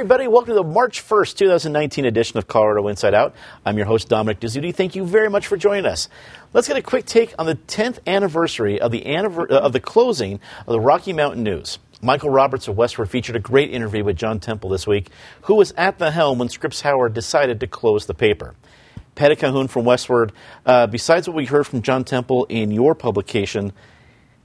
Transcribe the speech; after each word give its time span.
Everybody. 0.00 0.28
Welcome 0.28 0.52
to 0.52 0.54
the 0.54 0.64
March 0.64 1.06
1st, 1.06 1.36
2019 1.36 2.06
edition 2.06 2.38
of 2.38 2.48
Colorado 2.48 2.88
Inside 2.88 3.12
Out. 3.12 3.34
I'm 3.66 3.76
your 3.76 3.84
host, 3.84 4.08
Dominic 4.08 4.40
Dezzutti. 4.40 4.74
Thank 4.74 4.96
you 4.96 5.04
very 5.04 5.28
much 5.28 5.46
for 5.46 5.58
joining 5.58 5.84
us. 5.84 6.08
Let's 6.54 6.66
get 6.68 6.78
a 6.78 6.82
quick 6.82 7.04
take 7.04 7.34
on 7.38 7.44
the 7.44 7.56
10th 7.56 7.98
anniversary 8.06 8.80
of 8.80 8.92
the, 8.92 9.02
anniver- 9.02 9.50
uh, 9.50 9.58
of 9.58 9.74
the 9.74 9.78
closing 9.78 10.40
of 10.60 10.72
the 10.72 10.80
Rocky 10.80 11.12
Mountain 11.12 11.42
News. 11.42 11.78
Michael 12.00 12.30
Roberts 12.30 12.66
of 12.66 12.76
Westword 12.76 13.08
featured 13.08 13.36
a 13.36 13.40
great 13.40 13.70
interview 13.74 14.02
with 14.02 14.16
John 14.16 14.40
Temple 14.40 14.70
this 14.70 14.86
week, 14.86 15.10
who 15.42 15.54
was 15.56 15.72
at 15.72 15.98
the 15.98 16.12
helm 16.12 16.38
when 16.38 16.48
Scripps 16.48 16.80
Howard 16.80 17.12
decided 17.12 17.60
to 17.60 17.66
close 17.66 18.06
the 18.06 18.14
paper. 18.14 18.54
Patty 19.16 19.36
Calhoun 19.36 19.68
from 19.68 19.84
Westword, 19.84 20.30
uh, 20.64 20.86
besides 20.86 21.28
what 21.28 21.36
we 21.36 21.44
heard 21.44 21.66
from 21.66 21.82
John 21.82 22.04
Temple 22.04 22.46
in 22.46 22.70
your 22.70 22.94
publication, 22.94 23.74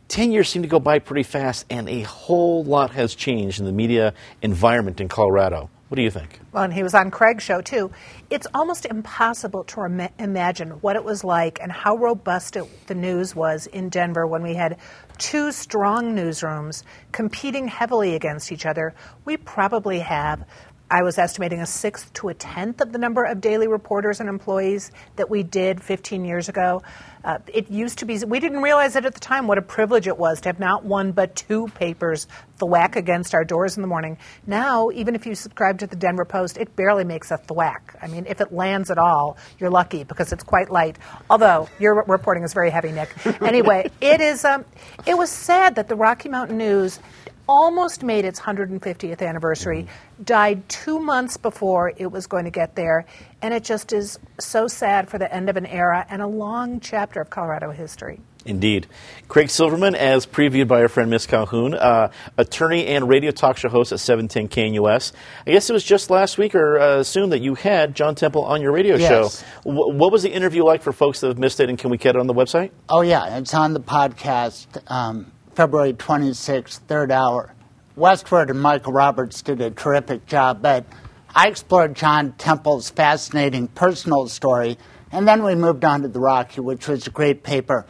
10 0.08 0.32
years 0.32 0.50
seem 0.50 0.62
to 0.62 0.68
go 0.68 0.80
by 0.80 1.00
pretty 1.00 1.24
fast, 1.24 1.66
and 1.70 1.90
a 1.90 2.02
whole 2.02 2.64
lot 2.64 2.92
has 2.92 3.16
changed 3.16 3.60
in 3.60 3.66
the 3.66 3.72
media 3.72 4.14
environment 4.42 5.02
in 5.02 5.08
Colorado. 5.08 5.70
What 5.88 5.98
do 5.98 6.02
you 6.02 6.10
think? 6.10 6.40
Well, 6.52 6.64
and 6.64 6.74
he 6.74 6.82
was 6.82 6.96
on 6.96 7.12
Craig's 7.12 7.44
show 7.44 7.62
too. 7.62 7.92
It's 8.30 8.48
almost 8.56 8.86
impossible 8.86 9.64
to 9.66 10.10
imagine 10.18 10.72
what 10.82 10.96
it 10.96 11.04
was 11.04 11.24
like 11.24 11.60
and 11.62 11.72
how 11.72 11.96
robust 11.96 12.56
it, 12.56 12.88
the 12.88 12.96
news 12.96 13.36
was 13.36 13.68
in 13.68 13.90
Denver 13.90 14.26
when 14.26 14.42
we 14.42 14.56
had 14.56 14.78
two 15.20 15.52
strong 15.52 16.16
newsrooms 16.16 16.84
competing 17.12 17.68
heavily 17.68 18.16
against 18.16 18.52
each 18.52 18.66
other. 18.66 18.96
We 19.26 19.38
probably 19.38 20.00
have 20.00 20.44
I 20.90 21.02
was 21.02 21.18
estimating 21.18 21.62
a 21.62 21.66
sixth 21.66 22.14
to 22.14 22.30
a 22.30 22.34
tenth 22.36 22.80
of 22.80 22.92
the 22.92 23.00
number 23.00 23.24
of 23.24 23.42
daily 23.42 23.68
reporters 23.68 24.20
and 24.20 24.30
employees 24.30 24.92
that 25.16 25.30
we 25.30 25.42
did 25.42 25.82
15 25.82 26.24
years 26.24 26.48
ago. 26.48 26.84
Uh, 27.24 27.40
it 27.52 27.72
used 27.72 27.98
to 28.00 28.06
be, 28.06 28.20
we 28.28 28.40
didn't 28.40 28.62
realize 28.62 28.96
it 28.96 29.04
at 29.04 29.16
the 29.16 29.20
time 29.20 29.48
what 29.48 29.58
a 29.58 29.64
privilege 29.64 30.06
it 30.08 30.16
was 30.16 30.40
to 30.42 30.50
have 30.50 30.60
not 30.60 30.86
one 30.86 31.12
but 31.12 31.36
two 31.36 31.68
papers 31.70 32.28
thwack 32.58 32.96
against 32.96 33.34
our 33.34 33.44
doors 33.44 33.78
in 33.78 33.82
the 33.82 33.88
morning. 33.88 34.16
Now, 34.46 34.92
even 34.92 35.16
if 35.16 35.26
you 35.26 35.34
subscribe 35.34 35.80
to 35.80 35.88
the 35.88 35.96
Denver 35.96 36.24
Post, 36.24 36.58
it 36.58 36.76
barely 36.76 37.04
makes 37.04 37.32
a 37.32 37.38
thwack. 37.38 37.98
I 38.00 38.08
mean, 38.08 38.28
if 38.28 38.40
it 38.40 38.54
lands 38.54 38.92
at 38.92 39.00
all, 39.00 39.38
you're 39.58 39.72
lucky 39.72 40.04
because 40.04 40.32
it's 40.32 40.44
quite 40.44 40.70
light. 40.70 41.00
Although 41.32 41.68
your 41.80 42.04
reporting 42.08 42.44
is 42.44 42.54
very 42.54 42.70
heavy, 42.70 42.92
Nick. 42.92 43.12
Anyway, 43.42 43.90
it 44.02 44.22
is. 44.22 44.46
Um, 44.46 44.64
it 45.08 45.18
was 45.18 45.32
sad 45.32 45.76
that 45.76 45.88
the 45.88 45.96
Rocky 45.96 46.30
Mountain 46.30 46.60
News 46.60 47.00
almost 47.48 48.04
made 48.04 48.26
its 48.26 48.40
150th 48.40 49.22
anniversary, 49.22 49.84
mm-hmm. 49.84 50.24
died 50.24 50.68
two 50.70 51.00
months 51.00 51.38
before 51.38 51.94
it 51.98 52.12
was 52.12 52.28
going 52.28 52.46
to 52.46 52.52
get 52.52 52.76
there, 52.76 53.06
and 53.42 53.54
it 53.54 53.64
just 53.64 53.94
is 53.94 54.20
so 54.40 54.68
sad 54.68 55.10
for 55.10 55.18
the 55.18 55.34
end 55.34 55.50
of 55.50 55.58
an 55.58 55.66
era 55.66 56.06
and 56.10 56.22
a 56.22 56.28
long 56.28 56.80
chapter 56.80 57.22
of 57.22 57.30
Colorado 57.30 57.72
history. 57.72 58.20
Indeed. 58.46 58.86
Craig 59.28 59.50
Silverman, 59.50 59.96
as 59.96 60.26
previewed 60.28 60.68
by 60.68 60.82
our 60.82 60.88
friend 60.88 61.10
Miss 61.10 61.26
Calhoun, 61.26 61.74
uh, 61.74 62.12
attorney 62.38 62.86
and 62.86 63.10
radio 63.10 63.32
talk 63.32 63.58
show 63.58 63.70
host 63.70 63.92
at 63.92 64.00
710 64.00 64.48
KNUS. 64.50 65.14
I 65.48 65.52
guess 65.52 65.70
it 65.70 65.74
was 65.74 65.84
just 65.84 66.12
last 66.12 66.38
week 66.38 66.54
or 66.54 66.80
uh, 66.80 67.04
soon 67.04 67.32
that 67.32 67.42
you 67.42 67.56
had 67.56 67.96
John 67.96 68.14
Temple 68.14 68.46
on 68.46 68.62
your 68.62 68.72
radio 68.72 68.98
yes. 68.98 69.10
show. 69.10 69.46
W- 69.72 69.98
what 69.98 70.12
was 70.12 70.22
the 70.22 70.32
interview 70.32 70.64
like 70.64 70.84
for 70.84 70.94
folks 70.94 71.22
that 71.22 71.28
have 71.28 71.40
missed 71.40 71.60
it, 71.60 71.70
and 71.70 71.80
can 71.80 71.90
we 71.90 71.98
get 71.98 72.16
it 72.16 72.20
on 72.20 72.28
the 72.28 72.36
website? 72.36 72.70
Oh, 72.88 73.02
yeah, 73.02 73.38
it's 73.38 73.54
on 73.54 73.74
the 73.74 73.80
podcast. 73.80 74.68
Um, 74.92 75.32
February 75.56 75.94
26th, 75.94 76.80
third 76.80 77.12
hour. 77.12 77.54
Westword 77.98 78.50
and 78.50 78.62
Michael 78.62 78.92
Roberts 78.92 79.42
did 79.42 79.62
a 79.62 79.72
terrific 79.72 80.26
job, 80.26 80.62
but 80.62 80.86
I 81.34 81.48
explored 81.48 81.96
John 81.96 82.34
Temple's 82.34 82.90
fascinating 82.90 83.70
personal 83.70 84.28
story, 84.28 84.78
and 85.14 85.26
then 85.26 85.44
we 85.44 85.56
moved 85.56 85.86
on 85.86 86.02
to 86.02 86.10
The 86.10 86.20
Rocky, 86.20 86.60
which 86.60 86.90
was 86.90 87.08
a 87.08 87.10
great 87.10 87.44
paper. 87.44 87.86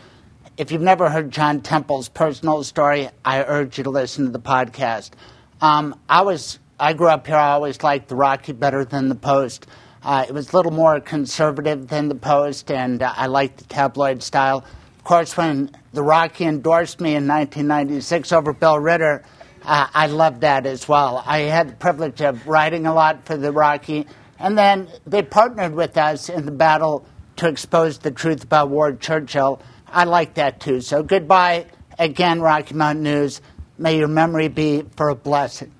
If 0.57 0.71
you've 0.71 0.83
never 0.83 1.09
heard 1.09 1.31
John 1.31 1.61
Temple's 1.61 2.07
personal 2.07 2.63
story, 2.63 3.09
I 3.25 3.43
urge 3.43 3.79
you 3.79 3.83
to 3.85 3.89
listen 3.89 4.25
to 4.25 4.31
the 4.31 4.39
podcast. 4.39 5.11
Um, 5.59 5.99
I 6.07 6.21
was 6.21 6.59
I 6.79 6.93
grew 6.93 7.07
up 7.07 7.25
here. 7.25 7.35
I 7.35 7.53
always 7.53 7.81
liked 7.81 8.09
The 8.09 8.15
Rocky 8.15 8.51
better 8.51 8.85
than 8.85 9.09
The 9.09 9.15
Post. 9.15 9.65
Uh, 10.03 10.23
it 10.27 10.33
was 10.33 10.53
a 10.53 10.55
little 10.55 10.71
more 10.71 10.99
conservative 10.99 11.87
than 11.87 12.09
The 12.09 12.15
Post, 12.15 12.69
and 12.69 13.01
uh, 13.01 13.11
I 13.15 13.25
liked 13.25 13.57
the 13.57 13.65
tabloid 13.65 14.21
style. 14.21 14.63
Course, 15.05 15.37
when 15.37 15.69
The 15.93 16.01
Rocky 16.01 16.45
endorsed 16.45 16.99
me 16.99 17.11
in 17.11 17.27
1996 17.27 18.31
over 18.31 18.53
Bill 18.53 18.79
Ritter, 18.79 19.23
uh, 19.63 19.87
I 19.93 20.07
loved 20.07 20.41
that 20.41 20.65
as 20.65 20.89
well. 20.89 21.23
I 21.23 21.41
had 21.41 21.69
the 21.69 21.75
privilege 21.75 22.21
of 22.21 22.47
writing 22.47 22.87
a 22.87 22.93
lot 22.93 23.23
for 23.23 23.37
the 23.37 23.51
Rocky, 23.51 24.07
and 24.39 24.57
then 24.57 24.87
they 25.05 25.21
partnered 25.21 25.75
with 25.75 25.95
us 25.95 26.27
in 26.27 26.47
the 26.47 26.51
battle 26.51 27.05
to 27.35 27.47
expose 27.47 27.99
the 27.99 28.09
truth 28.09 28.45
about 28.45 28.71
Ward 28.71 28.99
Churchill. 28.99 29.61
I 29.85 30.05
like 30.05 30.33
that 30.33 30.59
too. 30.59 30.81
So 30.81 31.03
goodbye 31.03 31.67
again, 31.99 32.41
Rocky 32.41 32.73
Mountain 32.73 33.03
News. 33.03 33.41
May 33.77 33.99
your 33.99 34.07
memory 34.07 34.47
be 34.47 34.85
for 34.95 35.09
a 35.09 35.15
blessing. 35.15 35.74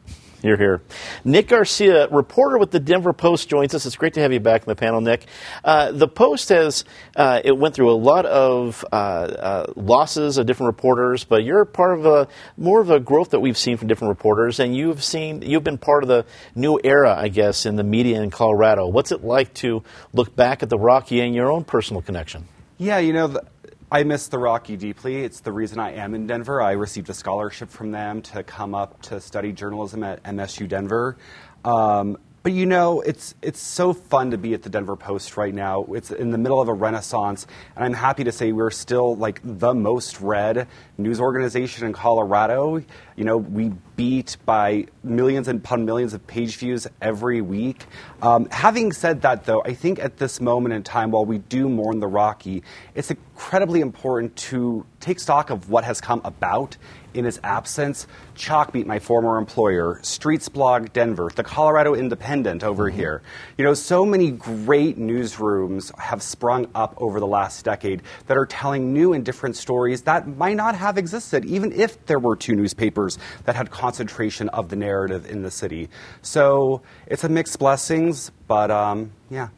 You're 0.46 0.58
here. 0.58 0.82
Nick 1.24 1.48
Garcia, 1.48 2.08
reporter 2.10 2.60
with 2.60 2.70
the 2.70 2.80
Denver 2.80 3.14
Post, 3.14 3.50
joins 3.50 3.74
us. 3.74 3.88
It's 3.88 3.96
great 3.96 4.14
to 4.14 4.22
have 4.22 4.32
you 4.32 4.40
back 4.40 4.62
in 4.62 4.68
the 4.68 4.76
panel, 4.76 5.02
Nick. 5.02 5.26
Uh, 5.64 5.92
the 5.92 6.08
Post 6.08 6.50
has 6.50 6.86
uh, 7.16 7.42
it 7.44 7.58
went 7.58 7.74
through 7.74 7.90
a 7.90 7.98
lot 7.98 8.28
of 8.28 8.86
uh, 8.92 8.96
uh 8.96 9.74
losses 9.76 10.38
of 10.38 10.46
different 10.46 10.68
reporters, 10.68 11.24
but 11.24 11.44
you're 11.44 11.66
part 11.66 11.98
of 11.98 12.06
a 12.06 12.28
more 12.58 12.80
of 12.80 12.92
a 12.92 13.00
growth 13.00 13.32
that 13.32 13.40
we've 13.40 13.58
seen 13.58 13.78
from 13.78 13.88
different 13.88 14.10
reporters, 14.10 14.60
and 14.60 14.76
you've 14.76 15.04
seen 15.04 15.42
you've 15.42 15.64
been 15.64 15.80
part 15.80 16.04
of 16.04 16.10
the 16.10 16.28
new 16.54 16.80
era, 16.84 17.16
I 17.18 17.30
guess, 17.30 17.66
in 17.66 17.76
the 17.76 17.84
media 17.84 18.22
in 18.22 18.30
Colorado. 18.30 18.88
What's 18.88 19.12
it 19.12 19.24
like 19.24 19.52
to 19.56 19.82
look 20.14 20.36
back 20.36 20.62
at 20.62 20.70
the 20.70 20.78
Rocky 20.78 21.22
and 21.22 21.34
your 21.34 21.52
own 21.52 21.64
personal 21.64 22.04
connection? 22.04 22.48
Yeah, 22.78 23.00
you 23.00 23.14
know, 23.14 23.28
the, 23.28 23.46
I 23.92 24.04
miss 24.04 24.28
the 24.30 24.40
Rocky 24.40 24.78
deeply. 24.78 25.24
It's 25.24 25.42
the 25.42 25.52
reason 25.52 25.80
I 25.80 25.92
am 25.94 26.16
in 26.16 26.26
Denver. 26.26 26.60
I 26.60 26.72
received 26.72 27.08
a 27.12 27.14
scholarship 27.14 27.70
from 27.70 27.92
them 27.92 28.24
to 28.24 28.42
come 28.42 28.74
up 28.74 29.00
to 29.04 29.22
study 29.22 29.52
journalism 29.52 30.04
at 30.04 30.24
MSU 30.24 30.68
Denver. 30.68 31.18
Um, 31.64 32.18
but 32.46 32.54
you 32.54 32.68
know, 32.68 33.02
it's 33.02 33.34
it's 33.42 33.60
so 33.60 33.92
fun 33.92 34.30
to 34.30 34.38
be 34.38 34.54
at 34.54 34.62
the 34.62 34.70
Denver 34.70 34.96
Post 34.96 35.36
right 35.36 35.52
now. 35.52 35.84
It's 35.86 36.12
in 36.12 36.30
the 36.30 36.38
middle 36.38 36.62
of 36.62 36.68
a 36.68 36.74
renaissance, 36.74 37.48
and 37.76 37.84
I'm 37.84 37.94
happy 37.94 38.24
to 38.24 38.32
say 38.32 38.52
we're 38.52 38.70
still 38.70 39.16
like 39.16 39.42
the 39.44 39.74
most 39.74 40.22
read 40.22 40.68
news 41.00 41.20
organization 41.20 41.88
in 41.88 41.94
Colorado. 41.94 42.84
You 43.16 43.24
know, 43.24 43.38
we 43.38 43.72
beat 43.96 44.38
by 44.46 44.86
millions 45.04 45.48
and 45.48 45.58
upon 45.58 45.86
millions 45.86 46.14
of 46.14 46.28
page 46.28 46.58
views 46.58 46.86
every 47.02 47.42
week. 47.42 47.84
Um, 48.22 48.48
having 48.52 48.92
said 48.92 49.24
that, 49.24 49.46
though, 49.46 49.64
I 49.64 49.74
think 49.74 49.98
at 49.98 50.18
this 50.18 50.40
moment 50.40 50.76
in 50.76 50.84
time, 50.84 51.10
while 51.10 51.26
we 51.26 51.40
do 51.40 51.68
mourn 51.68 52.00
the 52.00 52.06
Rocky, 52.06 52.62
it's 52.94 53.10
incredibly 53.10 53.82
important 53.82 54.36
to 54.36 54.86
take 55.06 55.20
stock 55.20 55.52
of 55.52 55.70
what 55.70 55.84
has 55.84 56.02
come 56.02 56.22
about 56.26 56.78
in 57.14 57.26
his 57.26 57.40
absence. 57.44 58.08
Chalkbeat, 58.36 58.86
my 58.86 59.00
former 59.00 59.38
employer, 59.38 60.00
Streetsblog 60.02 60.92
Denver, 60.94 61.30
the 61.34 61.44
Colorado 61.44 61.94
Independent 61.94 62.64
over 62.64 62.90
mm-hmm. 62.90 63.00
here. 63.00 63.22
You 63.58 63.64
know, 63.64 63.74
so 63.74 64.06
many 64.06 64.32
great 64.32 64.98
newsrooms 64.98 65.98
have 65.98 66.22
sprung 66.22 66.68
up 66.76 66.96
over 66.98 67.20
the 67.20 67.28
last 67.28 67.64
decade 67.64 68.02
that 68.28 68.36
are 68.36 68.46
telling 68.46 68.94
new 68.94 69.14
and 69.14 69.24
different 69.24 69.56
stories 69.56 70.02
that 70.04 70.28
might 70.28 70.56
not 70.56 70.76
have 70.76 70.98
existed, 70.98 71.46
even 71.46 71.72
if 71.72 72.04
there 72.06 72.20
were 72.20 72.36
two 72.36 72.56
newspapers 72.56 73.18
that 73.46 73.56
had 73.56 73.72
concentration 73.72 74.50
of 74.50 74.70
the 74.70 74.76
narrative 74.76 75.26
in 75.30 75.44
the 75.44 75.52
city. 75.52 75.90
So 76.22 76.82
it's 77.08 77.24
a 77.24 77.30
mixed 77.30 77.60
blessings, 77.60 78.32
but 78.48 78.72
um, 78.72 79.12
yeah. 79.30 79.50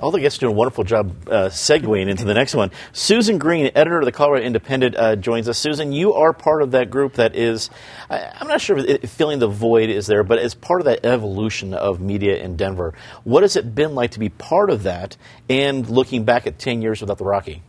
All 0.00 0.10
the 0.10 0.20
guests 0.20 0.38
are 0.38 0.40
doing 0.40 0.54
a 0.54 0.56
wonderful 0.56 0.84
job 0.84 1.28
uh, 1.28 1.50
segueing 1.50 2.08
into 2.08 2.24
the 2.24 2.32
next 2.32 2.54
one. 2.54 2.70
Susan 2.92 3.36
Greene, 3.38 3.70
editor 3.74 3.98
of 3.98 4.06
the 4.06 4.12
Colorado 4.12 4.46
Independent, 4.46 4.96
uh, 4.96 5.16
joins 5.16 5.48
us. 5.48 5.58
Susan, 5.58 5.92
you 5.92 6.14
are 6.14 6.32
part 6.32 6.62
of 6.62 6.70
that 6.70 6.90
group 6.90 7.14
that 7.14 7.36
is, 7.36 7.68
I, 8.08 8.32
am 8.40 8.48
not 8.48 8.62
sure 8.62 8.78
if 8.78 9.10
filling 9.10 9.40
the 9.40 9.48
void 9.48 9.90
is 9.90 10.06
there, 10.06 10.24
but 10.24 10.38
as 10.38 10.54
part 10.54 10.80
of 10.80 10.86
that 10.86 11.04
evolution 11.04 11.74
of 11.74 12.00
media 12.00 12.42
in 12.42 12.56
Denver. 12.56 12.94
What 13.24 13.42
has 13.42 13.56
it 13.56 13.74
been 13.74 13.94
like 13.94 14.12
to 14.12 14.18
be 14.18 14.30
part 14.30 14.70
of 14.70 14.84
that 14.84 15.18
and 15.50 15.88
looking 15.88 16.24
back 16.24 16.46
at 16.46 16.58
10 16.58 16.80
years 16.80 17.02
without 17.02 17.18
the 17.18 17.24
Rocky? 17.24 17.62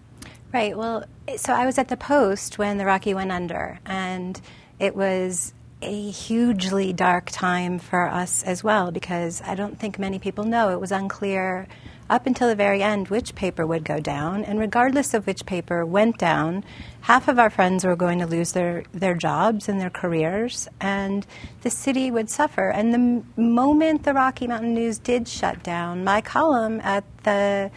Right. 0.53 0.77
Well, 0.77 1.05
so 1.35 1.53
I 1.53 1.65
was 1.65 1.77
at 1.77 1.89
the 1.89 1.97
Post 1.97 2.57
when 2.57 2.77
the 2.77 2.85
Rocky 2.85 3.13
went 3.13 3.31
under, 3.31 3.79
and 3.85 4.39
it 4.79 4.95
was 4.95 5.53
a 5.81 6.11
hugely 6.11 6.93
dark 6.93 7.29
time 7.31 7.79
for 7.79 8.07
us 8.07 8.43
as 8.43 8.63
well 8.63 8.91
because 8.91 9.41
I 9.41 9.55
don't 9.55 9.79
think 9.79 9.97
many 9.97 10.19
people 10.19 10.43
know 10.43 10.69
it 10.69 10.79
was 10.79 10.91
unclear 10.91 11.67
up 12.11 12.27
until 12.27 12.49
the 12.49 12.55
very 12.55 12.83
end 12.83 13.07
which 13.07 13.33
paper 13.35 13.65
would 13.65 13.85
go 13.85 13.99
down. 13.99 14.43
And 14.43 14.59
regardless 14.59 15.13
of 15.13 15.25
which 15.25 15.45
paper 15.45 15.85
went 15.85 16.17
down, 16.17 16.65
half 16.99 17.29
of 17.29 17.39
our 17.39 17.49
friends 17.49 17.85
were 17.85 17.95
going 17.95 18.19
to 18.19 18.27
lose 18.27 18.51
their, 18.51 18.83
their 18.91 19.15
jobs 19.15 19.69
and 19.69 19.79
their 19.79 19.89
careers, 19.89 20.67
and 20.81 21.25
the 21.61 21.69
city 21.69 22.11
would 22.11 22.29
suffer. 22.29 22.69
And 22.69 22.93
the 22.93 22.99
m- 22.99 23.53
moment 23.53 24.03
the 24.03 24.13
Rocky 24.13 24.45
Mountain 24.45 24.73
News 24.73 24.99
did 24.99 25.27
shut 25.27 25.63
down, 25.63 26.03
my 26.03 26.19
column 26.19 26.81
at 26.81 27.05
the 27.23 27.71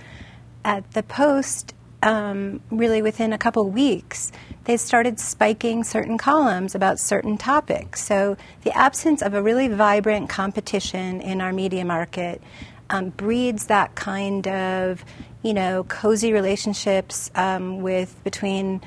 at 0.65 0.91
the 0.93 1.03
Post, 1.03 1.75
um, 2.03 2.61
really 2.71 3.03
within 3.03 3.35
a 3.35 3.39
couple 3.39 3.69
weeks, 3.71 4.33
they 4.65 4.79
started 4.79 5.21
spiking 5.21 5.85
certain 5.85 6.17
columns 6.17 6.75
about 6.75 6.99
certain 6.99 7.37
topics. 7.37 8.03
So 8.03 8.37
the 8.63 8.77
absence 8.77 9.21
of 9.21 9.35
a 9.35 9.43
really 9.43 9.69
vibrant 9.69 10.31
competition 10.31 11.21
in 11.21 11.43
our 11.43 11.53
media 11.53 11.85
market 11.85 12.43
um, 12.91 13.11
breeds 13.11 13.67
that 13.67 13.95
kind 13.95 14.47
of, 14.47 15.05
you 15.43 15.55
know, 15.55 15.85
cozy 15.85 16.33
relationships 16.33 17.31
um, 17.35 17.83
with 17.83 18.23
between 18.25 18.81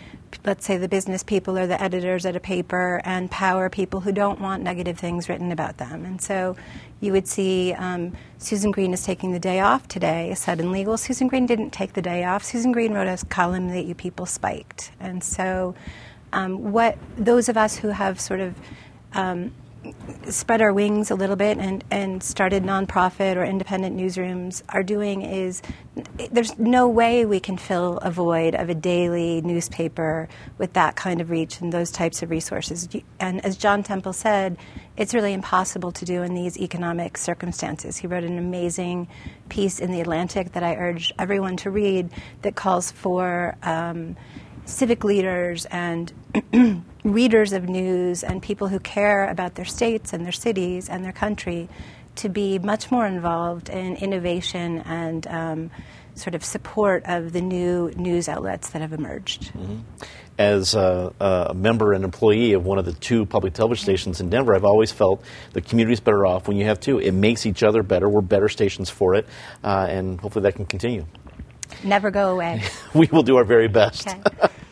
let's 0.46 0.66
say 0.66 0.78
the 0.78 0.88
business 0.88 1.24
people 1.24 1.58
or 1.58 1.68
the 1.68 1.82
editors 1.82 2.26
at 2.26 2.36
a 2.36 2.40
paper 2.40 3.02
and 3.06 3.30
power 3.32 3.70
people 3.70 4.02
who 4.02 4.12
don't 4.12 4.40
want 4.40 4.64
negative 4.64 4.98
things 4.98 5.30
written 5.30 5.52
about 5.52 5.78
them. 5.78 6.06
And 6.06 6.22
so 6.22 6.56
you 7.00 7.12
would 7.12 7.28
see 7.28 7.74
um, 7.74 8.14
Susan 8.38 8.72
Greene 8.72 8.94
is 8.94 9.04
taking 9.04 9.32
the 9.32 9.40
day 9.40 9.60
off 9.60 9.88
today 9.88 10.34
suddenly. 10.36 10.86
Well, 10.86 10.98
Susan 10.98 11.28
Greene 11.28 11.46
didn't 11.46 11.72
take 11.72 11.94
the 11.94 12.02
day 12.02 12.24
off. 12.24 12.44
Susan 12.44 12.72
Greene 12.72 12.94
wrote 12.94 13.08
a 13.08 13.26
column 13.26 13.70
that 13.70 13.86
you 13.86 13.96
people 13.96 14.26
spiked. 14.26 14.92
And 15.00 15.24
so 15.24 15.76
um, 16.34 16.72
what 16.72 16.98
those 17.18 17.50
of 17.50 17.58
us 17.58 17.78
who 17.78 17.90
have 17.90 18.20
sort 18.20 18.40
of 18.40 18.56
um, 19.14 19.54
spread 20.30 20.62
our 20.62 20.74
wings 20.74 21.12
a 21.12 21.16
little 21.16 21.36
bit 21.36 21.58
and, 21.58 21.84
and 21.92 22.22
started 22.22 22.64
nonprofit 22.64 23.36
or 23.36 23.44
independent 23.44 23.96
newsrooms 23.98 24.62
are 24.70 24.84
doing 24.84 25.22
is 25.22 25.62
there's 26.32 26.58
no 26.60 26.88
way 26.88 27.26
we 27.26 27.40
can 27.40 27.58
fill 27.58 27.98
a 27.98 28.12
void 28.12 28.56
of 28.56 28.70
a 28.70 28.76
daily 28.76 29.42
newspaper 29.42 30.28
with 30.58 30.74
that 30.74 30.96
kind 30.96 31.22
of 31.22 31.30
reach 31.30 31.60
and 31.62 31.72
those 31.72 31.92
types 31.92 32.22
of 32.22 32.30
resources. 32.30 32.88
And 33.20 33.44
as 33.44 33.58
John 33.58 33.84
Temple 33.84 34.14
said, 34.14 34.58
it's 34.96 35.14
really 35.14 35.34
impossible 35.34 35.92
to 35.94 36.06
do 36.06 36.24
in 36.24 36.34
these 36.34 36.58
economic 36.60 37.18
circumstances. 37.18 37.98
He 37.98 38.08
wrote 38.08 38.24
an 38.24 38.38
amazing 38.38 39.08
piece 39.50 39.80
in 39.80 39.92
The 39.92 40.02
Atlantic 40.02 40.54
that 40.54 40.64
I 40.64 40.76
urge 40.76 41.14
everyone 41.18 41.58
to 41.58 41.72
read 41.72 42.10
that 42.42 42.56
calls 42.56 42.92
for. 42.92 43.56
Um, 43.64 44.16
civic 44.68 45.04
leaders 45.04 45.66
and 45.68 46.12
readers 47.14 47.54
of 47.54 47.70
news 47.70 48.24
and 48.24 48.42
people 48.42 48.68
who 48.68 48.80
care 48.80 49.28
about 49.30 49.56
their 49.56 49.66
states 49.66 50.14
and 50.14 50.26
their 50.26 50.32
cities 50.32 50.90
and 50.90 51.04
their 51.04 51.14
country 51.14 51.70
to 52.16 52.30
be 52.30 52.60
much 52.60 52.92
more 52.92 53.06
involved 53.06 53.70
in 53.70 53.96
innovation 53.96 54.80
and 54.80 55.28
um, 55.28 55.72
sort 56.16 56.36
of 56.36 56.44
support 56.44 57.04
of 57.06 57.32
the 57.32 57.42
new 57.42 57.92
news 57.96 58.28
outlets 58.28 58.72
that 58.72 58.82
have 58.82 58.92
emerged. 58.92 59.54
Mm-hmm. 59.54 59.80
As 60.40 60.76
a, 60.76 61.14
a, 61.20 61.54
member 61.56 61.94
and 61.94 62.04
employee 62.04 62.54
of 62.54 62.64
one 62.64 62.78
of 62.78 62.86
the 62.86 62.94
two 62.94 63.26
public 63.26 63.54
television 63.54 63.84
stations 63.84 64.20
in 64.22 64.30
Denver, 64.30 64.56
I've 64.56 64.66
always 64.66 64.92
felt 64.92 65.24
the 65.54 65.62
community 65.62 65.94
is 65.94 66.00
better 66.00 66.26
off 66.26 66.48
when 66.48 66.58
you 66.58 66.66
have 66.66 66.80
two. 66.80 67.00
It 67.00 67.14
makes 67.14 67.46
each 67.46 67.64
other 67.64 67.82
better. 67.82 68.08
We're 68.08 68.22
better 68.22 68.50
stations 68.50 68.90
for 68.90 69.16
it, 69.16 69.28
uh, 69.64 69.88
and 69.90 70.20
hopefully 70.20 70.44
that 70.44 70.56
can 70.56 70.66
continue. 70.66 71.06
Never 71.84 72.12
go 72.12 72.32
away. 72.32 72.64
we 72.94 73.08
will 73.12 73.24
do 73.24 73.38
our 73.38 73.44
very 73.44 73.68
best. 73.68 74.08
Okay. 74.08 74.48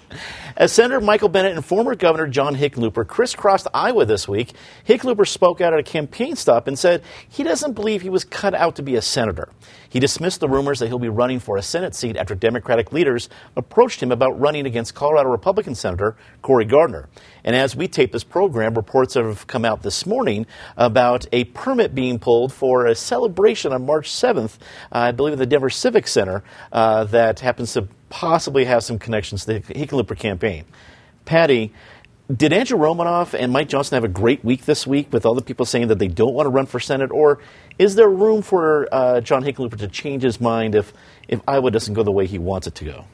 As 0.58 0.72
Senator 0.72 1.02
Michael 1.02 1.28
Bennet 1.28 1.52
and 1.52 1.66
former 1.66 1.96
Governor 1.96 2.28
John 2.28 2.56
Hickenlooper 2.56 3.06
crisscrossed 3.06 3.68
Iowa 3.74 4.06
this 4.06 4.26
week, 4.26 4.54
Hickenlooper 4.88 5.28
spoke 5.28 5.60
out 5.60 5.74
at 5.74 5.80
a 5.80 5.84
campaign 5.84 6.38
stop 6.38 6.70
and 6.70 6.80
said 6.80 7.04
he 7.28 7.44
doesn't 7.44 7.74
believe 7.74 8.02
he 8.02 8.10
was 8.10 8.24
cut 8.24 8.56
out 8.56 8.78
to 8.78 8.82
be 8.82 8.96
a 8.96 9.02
senator. 9.02 9.50
He 9.90 10.00
dismissed 10.00 10.40
the 10.40 10.48
rumors 10.48 10.80
that 10.80 10.88
he'll 10.88 10.98
be 10.98 11.10
running 11.10 11.42
for 11.42 11.58
a 11.58 11.62
Senate 11.62 11.94
seat 11.94 12.16
after 12.16 12.36
Democratic 12.36 12.94
leaders 12.94 13.28
approached 13.58 14.02
him 14.02 14.14
about 14.14 14.40
running 14.40 14.66
against 14.66 14.96
Colorado 14.96 15.30
Republican 15.30 15.76
Senator 15.76 16.16
Cory 16.42 16.64
Gardner. 16.64 17.10
And 17.44 17.54
as 17.54 17.76
we 17.76 17.90
tape 17.90 18.14
this 18.14 18.24
program, 18.24 18.76
reports 18.76 19.16
have 19.16 19.48
come 19.48 19.66
out 19.66 19.84
this 19.84 20.06
morning 20.06 20.46
about 20.78 21.28
a 21.34 21.44
permit 21.44 21.94
being 21.94 22.18
pulled 22.18 22.54
for 22.54 22.86
a 22.86 22.96
celebration 22.96 23.74
on 23.74 23.86
March 23.86 24.10
7th, 24.10 24.58
uh, 24.94 25.00
I 25.00 25.12
believe 25.12 25.34
at 25.34 25.40
the 25.40 25.46
Denver 25.46 25.70
Civic 25.70 26.08
Center, 26.08 26.44
uh, 26.72 27.04
that 27.04 27.42
happens 27.42 27.74
to 27.74 27.90
possibly 28.16 28.64
have 28.64 28.82
some 28.82 28.98
connections 28.98 29.44
to 29.44 29.60
the 29.60 29.74
Hickenlooper 29.74 30.18
campaign. 30.18 30.64
Patty, 31.26 31.74
did 32.34 32.54
Andrew 32.54 32.78
Romanoff 32.78 33.34
and 33.34 33.52
Mike 33.52 33.68
Johnston 33.68 33.98
have 33.98 34.06
a 34.06 34.14
great 34.14 34.42
week 34.46 34.64
this 34.64 34.88
week 34.88 35.12
with 35.12 35.26
all 35.26 35.36
the 35.36 35.42
people 35.42 35.66
saying 35.66 35.90
that 35.90 36.00
they 36.00 36.08
don't 36.08 36.34
want 36.34 36.46
to 36.46 36.50
run 36.50 36.66
for 36.66 36.80
Senate? 36.80 37.12
Or 37.12 37.40
is 37.78 37.96
there 37.96 38.08
room 38.08 38.42
for 38.42 38.88
uh, 38.90 39.20
John 39.20 39.44
Hickenlooper 39.44 39.78
to 39.80 39.90
change 39.90 40.24
his 40.24 40.40
mind 40.40 40.76
if, 40.76 40.94
if 41.28 41.42
Iowa 41.46 41.72
doesn't 41.72 41.94
go 41.94 42.04
the 42.04 42.12
way 42.12 42.26
he 42.26 42.40
wants 42.40 42.68
it 42.68 42.76
to 42.76 42.86
go? 42.86 43.06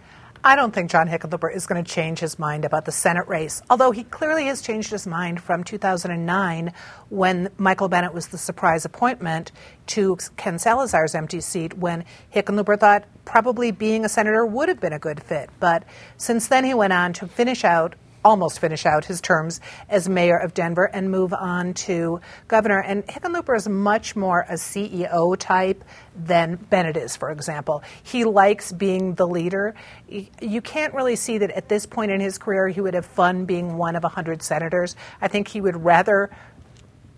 I 0.44 0.56
don't 0.56 0.74
think 0.74 0.90
John 0.90 1.08
Hickenlooper 1.08 1.56
is 1.56 1.68
going 1.68 1.84
to 1.84 1.92
change 1.92 2.18
his 2.18 2.40
mind 2.40 2.66
about 2.66 2.86
the 2.86 2.92
Senate 2.92 3.28
race, 3.28 3.62
although 3.70 3.92
he 3.92 4.04
clearly 4.06 4.46
has 4.46 4.64
changed 4.64 4.90
his 4.90 5.06
mind 5.06 5.40
from 5.40 5.64
2009 5.64 6.74
when 7.10 7.50
Michael 7.60 7.88
Bennet 7.88 8.12
was 8.12 8.30
the 8.30 8.40
surprise 8.40 8.84
appointment 8.84 9.52
to 9.86 10.18
Ken 10.38 10.58
Salazar's 10.58 11.14
empty 11.14 11.42
seat 11.42 11.78
when 11.78 12.06
Hickenlooper 12.34 12.80
thought 12.80 13.04
probably 13.24 13.70
being 13.70 14.04
a 14.04 14.10
senator 14.10 14.44
would 14.44 14.68
have 14.68 14.80
been 14.80 14.94
a 14.94 15.00
good 15.00 15.22
fit. 15.22 15.52
But 15.60 15.84
since 16.18 16.48
then, 16.48 16.66
he 16.66 16.74
went 16.74 16.94
on 16.94 17.14
to 17.14 17.28
finish 17.28 17.64
out 17.64 17.94
almost 18.24 18.60
finish 18.60 18.86
out 18.86 19.06
his 19.06 19.22
terms 19.22 19.62
as 19.90 20.08
mayor 20.08 20.38
of 20.38 20.54
Denver 20.54 20.86
and 20.86 21.10
move 21.10 21.34
on 21.34 21.74
to 21.74 22.22
governor. 22.48 22.80
And 22.80 23.06
Hickenlooper 23.08 23.56
is 23.56 23.68
much 23.68 24.16
more 24.16 24.46
a 24.48 24.54
CEO 24.54 25.38
type 25.38 25.84
than 26.16 26.56
Bennet 26.56 26.98
is, 26.98 27.16
for 27.16 27.32
example. 27.32 27.84
He 28.04 28.24
likes 28.24 28.72
being 28.72 29.16
the 29.16 29.28
leader. 29.28 29.76
You 30.08 30.62
can't 30.62 30.94
really 30.94 31.16
see 31.16 31.38
that 31.40 31.52
at 31.52 31.70
this 31.70 31.86
point 31.86 32.12
in 32.12 32.20
his 32.20 32.38
career 32.38 32.68
he 32.68 32.82
would 32.82 32.94
have 32.94 33.06
fun 33.06 33.46
being 33.46 33.78
one 33.78 33.96
of 33.96 34.04
100 34.04 34.42
senators. 34.42 34.96
I 35.22 35.28
think 35.28 35.48
he 35.48 35.62
would 35.62 35.84
rather 35.84 36.30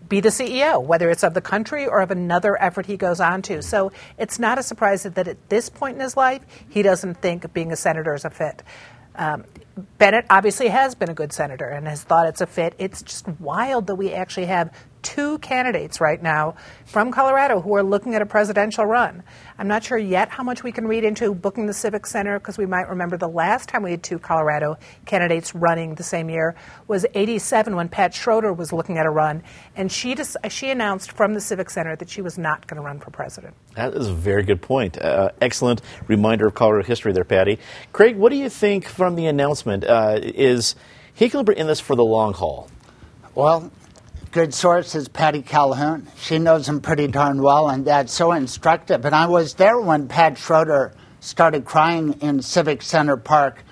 be 0.10 0.20
the 0.20 0.30
CEO, 0.30 0.84
whether 0.84 1.10
it's 1.10 1.24
of 1.24 1.34
the 1.34 1.42
country 1.42 1.88
or 1.88 2.02
of 2.02 2.12
another 2.12 2.62
effort 2.62 2.86
he 2.86 2.98
goes 2.98 3.20
on 3.20 3.42
to. 3.42 3.64
So 3.64 3.92
it's 4.18 4.38
not 4.38 4.60
a 4.60 4.64
surprise 4.64 5.04
that 5.04 5.28
at 5.28 5.50
this 5.50 5.70
point 5.70 5.96
in 5.96 6.02
his 6.02 6.16
life, 6.16 6.44
he 6.70 6.84
doesn't 6.84 7.16
think 7.16 7.52
being 7.54 7.72
a 7.72 7.76
senator 7.76 8.14
is 8.14 8.26
a 8.26 8.30
fit. 8.30 8.62
Um, 9.15 9.45
Bennet 9.98 10.25
obviously 10.30 10.68
has 10.68 10.95
been 10.95 11.10
a 11.10 11.13
good 11.13 11.33
senator 11.33 11.68
and 11.68 11.88
has 11.88 12.04
thought 12.04 12.27
it's 12.27 12.42
a 12.42 12.48
fit. 12.48 12.75
It's 12.77 13.01
just 13.01 13.27
wild 13.39 13.88
that 13.88 13.95
we 13.95 14.13
actually 14.13 14.45
have 14.45 14.71
two 15.04 15.38
candidates 15.40 16.02
right 16.02 16.22
now 16.22 16.56
from 16.86 17.12
Colorado 17.12 17.62
who 17.62 17.76
are 17.76 17.84
looking 17.84 18.16
at 18.16 18.22
a 18.22 18.26
presidential 18.26 18.86
run. 18.86 19.22
I'm 19.58 19.68
not 19.68 19.84
sure 19.84 19.98
yet 19.98 20.30
how 20.30 20.44
much 20.44 20.64
we 20.64 20.72
can 20.72 20.88
read 20.88 21.04
into 21.04 21.36
booking 21.36 21.68
the 21.68 21.74
Civic 21.74 22.06
Center 22.06 22.40
because 22.40 22.58
we 22.58 22.66
might 22.66 22.90
remember 22.90 23.18
the 23.18 23.28
last 23.28 23.70
time 23.70 23.84
we 23.84 23.92
had 23.92 24.02
two 24.02 24.18
Colorado 24.18 24.78
candidates 25.06 25.54
running 25.54 25.96
the 25.96 26.04
same 26.04 26.30
year 26.30 26.56
was 26.88 27.06
87 27.14 27.76
when 27.76 27.90
Pat 27.90 28.14
Schroeder 28.14 28.54
was 28.54 28.74
looking 28.74 28.98
at 28.98 29.06
a 29.06 29.10
run, 29.10 29.44
and 29.76 29.92
she 29.92 30.16
just, 30.16 30.38
she 30.50 30.70
announced 30.70 31.12
from 31.12 31.34
the 31.34 31.42
Civic 31.42 31.70
Center 31.70 31.96
that 31.98 32.10
she 32.10 32.22
was 32.22 32.38
not 32.38 32.66
going 32.68 32.78
to 32.78 32.86
run 32.86 33.00
for 33.00 33.12
president. 33.12 33.54
That 33.76 33.94
is 33.94 34.08
a 34.08 34.14
very 34.14 34.44
good 34.44 34.62
point. 34.62 34.98
Uh, 34.98 35.30
excellent 35.42 35.82
reminder 36.08 36.48
of 36.48 36.54
Colorado 36.54 36.88
history 36.88 37.14
there, 37.14 37.24
Patty. 37.24 37.60
Craig, 37.92 38.16
what 38.16 38.30
do 38.32 38.38
you 38.38 38.50
think 38.50 38.86
from 38.86 39.16
the 39.16 39.26
announcement? 39.26 39.84
Uh, 39.84 40.20
is 40.22 40.76
Hickenlooper 41.20 41.54
in 41.54 41.68
this 41.68 41.80
for 41.80 41.96
the 41.96 42.04
long 42.04 42.34
haul? 42.34 42.70
Well, 43.36 43.72
good 44.33 44.52
source 44.52 44.95
is 44.95 45.07
Patty 45.07 45.44
Calhoun. 45.44 46.07
She 46.18 46.40
knows 46.40 46.68
him 46.68 46.81
pretty 46.81 47.06
darn 47.06 47.40
well, 47.44 47.69
and 47.69 47.85
that's 47.85 48.11
so 48.11 48.31
instructive. 48.31 49.06
And 49.06 49.13
I 49.13 49.28
was 49.28 49.54
there 49.54 49.80
when 49.80 50.07
Pat 50.07 50.40
Schroeder 50.40 50.92
started 51.19 51.66
crying 51.66 52.13
in 52.19 52.42
Civic 52.42 52.81
Center 52.81 53.16
Park. 53.16 53.63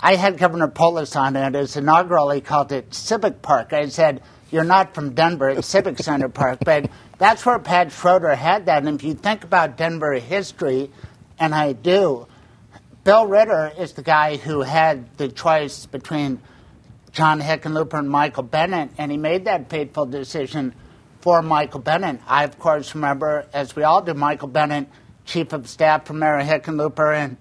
I 0.00 0.16
had 0.16 0.36
Governor 0.36 0.66
Polis 0.66 1.14
on 1.14 1.36
at 1.36 1.54
his 1.54 1.76
inaugural. 1.76 2.30
He 2.30 2.40
called 2.40 2.72
it 2.72 2.92
Civic 2.92 3.40
Park. 3.40 3.72
I 3.72 3.86
said, 3.86 4.20
You're 4.50 4.64
not 4.64 4.96
from 4.96 5.14
Denver, 5.14 5.48
it's 5.48 5.68
Civic 5.68 5.98
Center 5.98 6.28
Park. 6.28 6.58
But 6.64 6.90
that's 7.18 7.46
where 7.46 7.60
Pat 7.60 7.92
Schroeder 7.92 8.34
had 8.34 8.66
that. 8.66 8.84
And 8.84 8.96
if 8.96 9.04
you 9.04 9.14
think 9.14 9.44
about 9.44 9.76
Denver 9.76 10.14
history, 10.14 10.90
and 11.38 11.54
I 11.54 11.72
do, 11.72 12.26
Bill 13.04 13.28
Ritter 13.28 13.72
is 13.78 13.92
the 13.92 14.02
guy 14.02 14.38
who 14.38 14.62
had 14.62 15.16
the 15.18 15.28
choice 15.28 15.86
between 15.86 16.40
John 17.12 17.40
Hickenlooper 17.40 17.98
and 17.98 18.08
Michael 18.08 18.44
Bennet, 18.44 18.90
and 18.96 19.10
he 19.10 19.18
made 19.18 19.44
that 19.46 19.68
fateful 19.68 20.06
decision 20.06 20.74
for 21.20 21.42
Michael 21.42 21.80
Bennet. 21.80 22.20
I, 22.26 22.44
of 22.44 22.58
course, 22.58 22.94
remember, 22.94 23.46
as 23.52 23.74
we 23.74 23.82
all 23.82 24.00
do, 24.00 24.14
Michael 24.14 24.48
Bennet, 24.48 24.88
chief 25.24 25.52
of 25.52 25.68
staff 25.68 26.06
for 26.06 26.12
Mayor 26.12 26.40
Hickenlooper, 26.40 27.14
and 27.14 27.36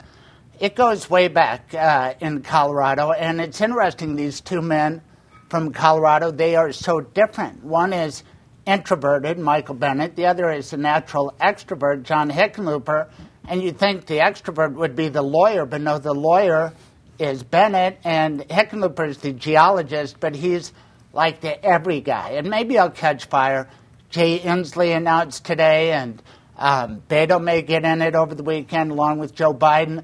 it 0.59 0.75
goes 0.75 1.09
way 1.09 1.27
back 1.27 1.73
uh, 1.73 2.13
in 2.19 2.41
Colorado. 2.41 3.11
And 3.11 3.39
it's 3.39 3.61
interesting, 3.61 4.15
these 4.15 4.41
two 4.41 4.61
men 4.61 5.01
from 5.49 5.71
Colorado, 5.71 6.31
they 6.31 6.55
are 6.55 6.71
so 6.71 6.99
different. 6.99 7.63
One 7.63 7.93
is 7.93 8.23
introverted, 8.65 9.39
Michael 9.39 9.75
Bennet, 9.75 10.15
the 10.15 10.25
other 10.25 10.51
is 10.51 10.73
a 10.73 10.77
natural 10.77 11.33
extrovert, 11.39 12.03
John 12.03 12.29
Hickenlooper. 12.29 13.09
And 13.47 13.63
you'd 13.63 13.79
think 13.79 14.05
the 14.05 14.19
extrovert 14.19 14.73
would 14.73 14.95
be 14.95 15.09
the 15.09 15.23
lawyer, 15.23 15.65
but 15.65 15.81
no, 15.81 15.97
the 15.97 16.13
lawyer 16.13 16.73
is 17.19 17.43
Bennet, 17.43 17.99
and 18.03 18.39
Hickenlooper 18.47 19.07
is 19.07 19.17
the 19.17 19.33
geologist, 19.33 20.19
but 20.19 20.35
he's 20.35 20.73
like 21.13 21.41
the 21.41 21.63
every 21.63 22.01
guy. 22.01 22.31
And 22.31 22.49
maybe 22.49 22.77
I'll 22.79 22.89
catch 22.89 23.25
fire. 23.25 23.69
Jay 24.09 24.39
Inslee 24.39 24.95
announced 24.95 25.45
today, 25.45 25.91
and 25.91 26.21
um, 26.57 27.03
Beto 27.09 27.41
may 27.41 27.61
get 27.61 27.83
in 27.83 28.01
it 28.01 28.15
over 28.15 28.33
the 28.33 28.43
weekend 28.43 28.91
along 28.91 29.19
with 29.19 29.35
Joe 29.35 29.53
Biden. 29.53 30.03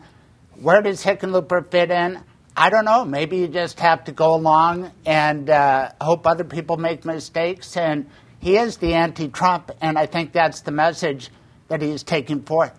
Where 0.62 0.82
does 0.82 1.04
Hickenlooper 1.04 1.72
fit 1.72 1.90
in? 1.90 2.22
I 2.58 2.70
don't 2.70 2.86
know. 2.86 3.04
Maybe 3.04 3.38
you 3.38 3.48
just 3.48 3.80
have 3.80 4.06
to 4.06 4.12
go 4.12 4.36
along 4.36 4.92
and 5.06 5.50
uh, 5.50 5.92
hope 6.00 6.26
other 6.26 6.46
people 6.46 6.78
make 6.78 7.04
mistakes. 7.04 7.76
And 7.76 8.10
he 8.40 8.58
is 8.58 8.78
the 8.78 8.94
anti 8.94 9.28
Trump, 9.28 9.72
and 9.82 9.98
I 9.98 10.06
think 10.06 10.32
that's 10.32 10.62
the 10.62 10.72
message 10.72 11.30
that 11.68 11.82
he's 11.82 12.04
taking 12.04 12.44
forth. 12.44 12.74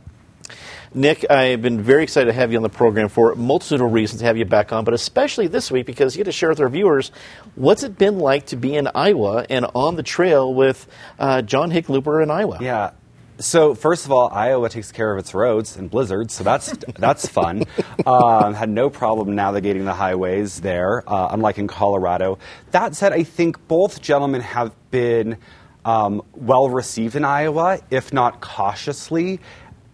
Nick, 0.96 1.30
I've 1.30 1.60
been 1.60 1.82
very 1.82 2.02
excited 2.04 2.28
to 2.28 2.32
have 2.32 2.52
you 2.52 2.56
on 2.56 2.62
the 2.62 2.70
program 2.70 3.10
for 3.10 3.32
a 3.32 3.36
multitude 3.36 3.82
of 3.82 3.92
reasons 3.92 4.20
to 4.20 4.26
have 4.26 4.38
you 4.38 4.46
back 4.46 4.72
on, 4.72 4.82
but 4.82 4.94
especially 4.94 5.46
this 5.46 5.70
week 5.70 5.84
because 5.84 6.16
you 6.16 6.20
get 6.20 6.24
to 6.24 6.32
share 6.32 6.48
with 6.48 6.58
our 6.58 6.70
viewers 6.70 7.12
what's 7.54 7.82
it 7.82 7.98
been 7.98 8.18
like 8.18 8.46
to 8.46 8.56
be 8.56 8.74
in 8.74 8.88
Iowa 8.94 9.44
and 9.50 9.66
on 9.74 9.96
the 9.96 10.02
trail 10.02 10.54
with 10.54 10.88
uh, 11.18 11.42
John 11.42 11.70
Hickenlooper 11.70 12.22
in 12.22 12.30
Iowa. 12.30 12.56
Yeah, 12.62 12.92
So 13.38 13.74
first 13.74 14.06
of 14.06 14.12
all, 14.12 14.30
Iowa 14.32 14.70
takes 14.70 14.90
care 14.90 15.12
of 15.12 15.18
its 15.18 15.34
roads 15.34 15.76
and 15.76 15.90
blizzards, 15.90 16.32
so 16.32 16.42
that's 16.42 16.68
that's 16.98 17.28
fun. 17.28 17.64
Um, 18.06 18.54
had 18.54 18.70
no 18.70 18.88
problem 18.88 19.34
navigating 19.34 19.84
the 19.84 19.92
highways 19.92 20.62
there, 20.62 21.04
uh, 21.06 21.28
unlike 21.30 21.58
in 21.58 21.66
Colorado. 21.66 22.38
That 22.70 22.94
said, 22.94 23.12
I 23.12 23.22
think 23.22 23.68
both 23.68 24.00
gentlemen 24.00 24.40
have 24.40 24.72
been 24.90 25.36
um, 25.84 26.22
well 26.34 26.70
received 26.70 27.14
in 27.16 27.24
Iowa, 27.24 27.80
if 27.90 28.12
not 28.14 28.40
cautiously 28.40 29.40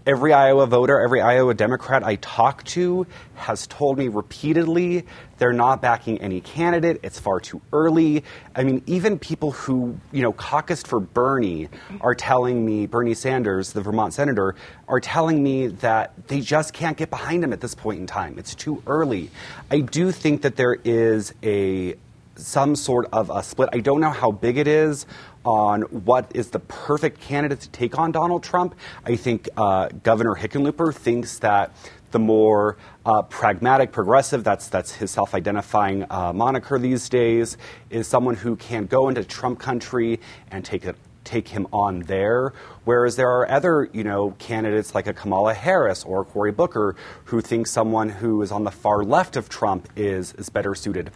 every 0.07 0.33
Iowa 0.33 0.67
voter, 0.67 1.01
every 1.01 1.21
Iowa 1.21 1.55
Democrat 1.55 2.03
I 2.05 2.17
talk 2.17 2.65
to 2.65 3.07
has 3.35 3.67
told 3.67 3.99
me 3.99 4.09
repeatedly 4.09 5.07
they're 5.39 5.53
not 5.53 5.83
backing 5.83 6.21
any 6.21 6.41
candidate. 6.41 7.01
It's 7.03 7.19
far 7.19 7.41
too 7.41 7.61
early. 7.73 8.25
I 8.55 8.65
mean, 8.65 8.83
even 8.87 9.19
people 9.19 9.53
who, 9.53 9.99
you 10.13 10.23
know, 10.23 10.33
caucused 10.33 10.87
for 10.87 11.01
Bernie 11.01 11.69
are 12.01 12.15
telling 12.15 12.65
me, 12.65 12.87
Bernie 12.87 13.15
Sanders, 13.15 13.73
the 13.73 13.81
Vermont 13.81 14.15
senator, 14.15 14.55
are 14.89 15.01
telling 15.01 15.43
me 15.43 15.69
that 15.69 16.29
they 16.29 16.41
just 16.41 16.73
can't 16.73 16.97
get 16.97 17.11
behind 17.11 17.43
him 17.43 17.53
at 17.53 17.61
this 17.61 17.75
point 17.75 18.01
in 18.01 18.07
time. 18.07 18.39
It's 18.39 18.55
too 18.55 18.83
early. 18.87 19.31
I 19.71 19.81
do 19.81 20.13
think 20.13 20.43
that 20.43 20.57
there 20.57 20.77
is 20.85 21.35
a 21.43 21.97
some 22.37 22.77
sort 22.77 23.07
of 23.13 23.31
a 23.31 23.43
split. 23.43 23.69
I 23.73 23.81
don't 23.81 24.01
know 24.01 24.11
how 24.11 24.31
big 24.31 24.59
it 24.59 24.67
is 24.67 25.07
on 25.45 25.83
what 25.83 26.31
is 26.35 26.51
the 26.51 26.61
perfect 26.61 27.21
candidate 27.21 27.61
to 27.61 27.69
take 27.71 27.99
on 27.99 28.13
Donald 28.13 28.43
Trump. 28.43 28.75
I 29.05 29.17
think 29.17 29.49
uh, 29.57 29.89
Governor 30.03 30.35
Hickenlooper 30.35 30.95
thinks 30.95 31.39
that 31.41 31.75
the 32.13 32.19
more 32.19 32.77
uh, 33.05 33.23
pragmatic 33.23 33.91
progressive, 33.91 34.45
that's, 34.45 34.69
that's 34.69 34.93
his 34.93 35.11
self 35.11 35.35
identifying 35.35 36.05
uh, 36.11 36.33
moniker 36.33 36.79
these 36.79 37.09
days, 37.09 37.57
is 37.91 38.07
someone 38.07 38.37
who 38.37 38.57
can 38.57 38.87
go 38.87 39.09
into 39.09 39.25
Trump 39.25 39.59
country 39.59 40.21
and 40.51 40.65
take 40.65 40.85
it 40.85 40.97
take 41.25 41.49
him 41.49 41.67
on 41.73 42.01
there. 42.01 42.53
Whereas 42.85 43.17
there 43.17 43.31
are 43.31 43.49
other, 43.49 43.89
you 43.93 44.05
know, 44.05 44.33
candidates 44.39 44.95
like 44.95 45.07
a 45.07 45.13
Kamala 45.13 45.55
Harris 45.55 46.05
or 46.05 46.25
Cory 46.25 46.53
Booker 46.53 46.97
who 47.27 47.41
think 47.41 47.67
someone 47.67 48.09
who 48.09 48.43
is 48.43 48.51
on 48.51 48.65
the 48.65 48.71
far 48.71 49.05
left 49.05 49.37
of 49.37 49.49
Trump 49.49 49.89
is, 49.97 50.35
is 50.35 50.49
better 50.49 50.75
suited. 50.75 51.11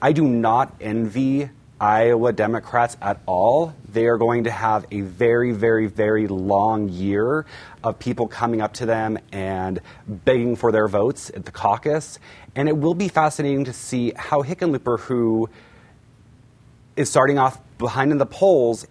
I 0.00 0.12
do 0.12 0.26
not 0.26 0.74
envy 0.80 1.48
Iowa 1.80 2.32
Democrats 2.32 2.96
at 3.00 3.20
all. 3.26 3.74
They 3.90 4.06
are 4.06 4.18
going 4.18 4.44
to 4.44 4.50
have 4.50 4.86
a 4.90 5.00
very, 5.00 5.52
very, 5.52 5.86
very 5.86 6.26
long 6.26 6.88
year 6.88 7.46
of 7.82 7.98
people 7.98 8.28
coming 8.28 8.60
up 8.60 8.74
to 8.74 8.86
them 8.86 9.18
and 9.32 9.80
begging 10.06 10.56
for 10.56 10.72
their 10.72 10.88
votes 10.88 11.30
at 11.34 11.44
the 11.44 11.52
caucus. 11.52 12.18
And 12.54 12.68
it 12.68 12.76
will 12.76 12.94
be 12.94 13.08
fascinating 13.08 13.64
to 13.64 13.72
see 13.72 14.12
how 14.16 14.42
Hickenlooper, 14.42 15.00
who 15.00 15.48
is 16.96 17.10
starting 17.10 17.38
off 17.38 17.58
behind 17.78 18.12
in 18.12 18.18
the 18.18 18.26
polls, 18.26 18.86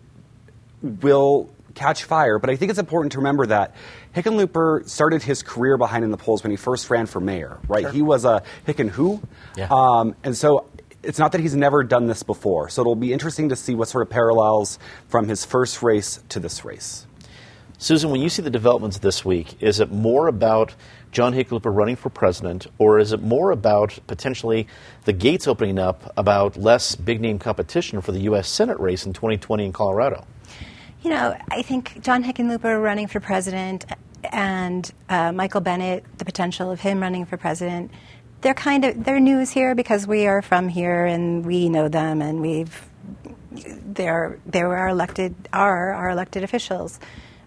will 0.82 1.50
catch 1.74 2.04
fire. 2.04 2.40
But 2.40 2.50
I 2.50 2.56
think 2.56 2.70
it's 2.70 2.80
important 2.80 3.12
to 3.14 3.20
remember 3.20 3.46
that 3.48 3.76
Hickenlooper 4.16 4.88
started 4.88 5.22
his 5.24 5.44
career 5.44 5.78
behind 5.78 6.04
in 6.04 6.12
the 6.12 6.18
polls 6.18 6.44
when 6.44 6.52
he 6.52 6.58
first 6.58 6.90
ran 6.90 7.06
for 7.06 7.20
mayor, 7.20 7.60
right? 7.68 7.82
Sure. 7.82 7.92
He 7.92 8.02
was 8.02 8.26
a 8.26 8.44
Hicken 8.68 8.90
who. 8.90 9.22
Yeah. 9.58 9.68
Um, 9.70 10.16
and 10.24 10.38
so 10.38 10.66
it's 11.06 11.20
not 11.20 11.32
that 11.32 11.42
he's 11.42 11.56
never 11.56 11.84
done 11.84 12.08
this 12.08 12.24
before. 12.24 12.70
So 12.70 12.82
it'll 12.82 12.96
be 12.96 13.14
interesting 13.14 13.50
to 13.50 13.56
see 13.56 13.76
what 13.76 13.88
sort 13.88 14.02
of 14.02 14.10
parallels 14.10 14.80
from 15.08 15.28
his 15.28 15.46
first 15.46 15.82
race 15.82 16.20
to 16.30 16.40
this 16.40 16.66
race. 16.66 17.06
Susan, 17.78 18.10
when 18.10 18.22
you 18.22 18.30
see 18.30 18.42
the 18.42 18.50
developments 18.50 19.00
this 19.00 19.26
week, 19.26 19.62
is 19.62 19.80
it 19.80 19.92
more 19.92 20.28
about 20.28 20.74
John 21.12 21.34
Hickenlooper 21.34 21.74
running 21.76 21.96
for 21.96 22.10
president, 22.10 22.68
or 22.78 23.00
is 23.00 23.12
it 23.12 23.22
more 23.22 23.52
about 23.52 24.00
potentially 24.08 24.68
the 25.04 25.14
gates 25.14 25.48
opening 25.48 25.78
up 25.78 26.14
about 26.18 26.58
less 26.58 26.96
big 26.96 27.22
name 27.22 27.38
competition 27.38 28.02
for 28.02 28.12
the 28.12 28.20
U.S. 28.22 28.50
Senate 28.50 28.80
race 28.80 29.06
in 29.06 29.14
2020 29.14 29.66
in 29.66 29.74
Colorado? 29.74 30.26
You 31.04 31.12
know, 31.12 31.38
I 31.50 31.62
think 31.62 32.02
John 32.02 32.24
Hickenlooper 32.24 32.82
running 32.82 33.08
for 33.08 33.20
president 33.20 33.86
and 34.32 34.92
uh, 35.10 35.32
Michael 35.32 35.62
Bennet, 35.62 36.04
the 36.18 36.26
potential 36.26 36.72
of 36.72 36.80
him 36.80 37.02
running 37.02 37.26
for 37.26 37.38
president, 37.38 37.92
they're 38.42 38.54
kind 38.54 38.86
of 38.86 39.04
they're 39.04 39.20
news 39.20 39.52
here 39.52 39.76
because 39.76 40.06
we 40.06 40.28
are 40.28 40.42
from 40.42 40.68
here 40.68 41.06
and 41.06 41.46
we 41.46 41.70
know 41.70 41.88
them 41.88 42.22
and 42.22 42.42
we've 42.42 42.90
they're 43.86 44.40
they 44.46 44.64
were 44.64 44.78
our 44.78 44.90
elected 44.90 45.36
are 45.54 45.94
our 45.94 46.10
elected 46.10 46.44
officials. 46.44 47.00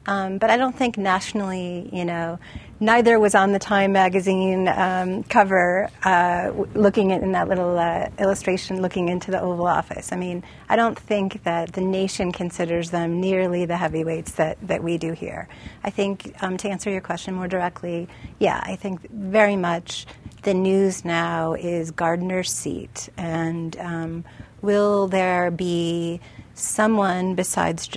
Um, 0.07 0.39
but 0.39 0.49
I 0.49 0.57
don't 0.57 0.75
think 0.75 0.97
nationally, 0.97 1.91
you 1.93 2.07
know, 2.07 2.39
neither 2.81 3.21
was 3.21 3.35
on 3.35 3.53
the 3.53 3.59
Time 3.59 3.93
magazine 3.93 4.67
um, 4.67 5.23
cover 5.25 5.91
uh, 6.03 6.51
looking 6.75 7.13
at, 7.13 7.21
in 7.23 7.33
that 7.33 7.47
little 7.47 7.79
uh, 7.79 8.09
illustration 8.19 8.81
looking 8.81 9.11
into 9.11 9.31
the 9.31 9.39
Oval 9.39 9.67
Office. 9.67 10.11
I 10.11 10.17
mean, 10.17 10.45
I 10.67 10.77
don't 10.77 10.99
think 10.99 11.43
that 11.45 11.75
the 11.75 11.83
nation 11.83 12.33
considers 12.33 12.91
them 12.91 13.21
nearly 13.21 13.67
the 13.67 13.77
heavyweights 13.77 14.33
that, 14.33 14.57
that 14.67 14.83
we 14.83 14.97
do 14.97 15.13
here. 15.13 15.47
I 15.85 15.91
think, 15.91 16.35
um, 16.41 16.57
to 16.57 16.71
answer 16.71 16.89
your 16.89 17.03
question 17.03 17.35
more 17.35 17.49
directly, 17.49 18.09
yeah, 18.39 18.63
I 18.65 18.77
think 18.77 19.11
very 19.11 19.57
much 19.57 20.07
the 20.49 20.55
news 20.55 21.05
now 21.05 21.53
is 21.53 21.91
Gardner's 21.91 22.51
seat, 22.51 23.11
and 23.19 23.77
um, 23.81 24.25
will 24.63 25.07
there 25.07 25.51
be 25.51 26.23
someone 26.55 27.35
besides, 27.35 27.91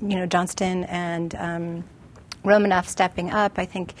you 0.00 0.16
know, 0.16 0.24
Johnston 0.24 0.84
and 0.84 1.34
um, 1.34 1.84
Romanoff 2.44 2.88
stepping 2.88 3.30
up? 3.30 3.58
I 3.58 3.66
think, 3.66 3.92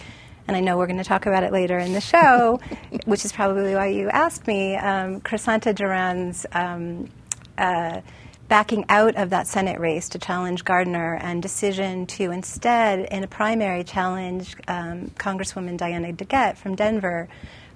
and 0.46 0.56
I 0.56 0.60
know 0.60 0.78
we're 0.78 0.86
going 0.86 0.96
to 0.96 1.04
talk 1.04 1.26
about 1.26 1.42
it 1.42 1.52
later 1.52 1.78
in 1.78 1.92
the 1.92 2.00
show, 2.00 2.58
which 3.04 3.26
is 3.26 3.32
probably 3.32 3.74
why 3.74 3.88
you 3.88 4.08
asked 4.08 4.46
me. 4.46 4.76
Um, 4.76 5.20
Crisanta 5.20 5.74
Duran's 5.74 6.46
um, 6.52 7.10
uh, 7.58 8.00
backing 8.48 8.86
out 8.88 9.16
of 9.16 9.28
that 9.28 9.46
Senate 9.46 9.78
race 9.78 10.08
to 10.08 10.18
challenge 10.18 10.64
Gardner 10.64 11.16
and 11.16 11.42
decision 11.42 12.06
to 12.06 12.30
instead, 12.30 13.00
in 13.00 13.22
a 13.22 13.28
primary, 13.28 13.84
challenge 13.84 14.56
um, 14.66 15.10
Congresswoman 15.18 15.76
Diana 15.76 16.14
DeGette 16.14 16.56
from 16.56 16.74
Denver 16.74 17.28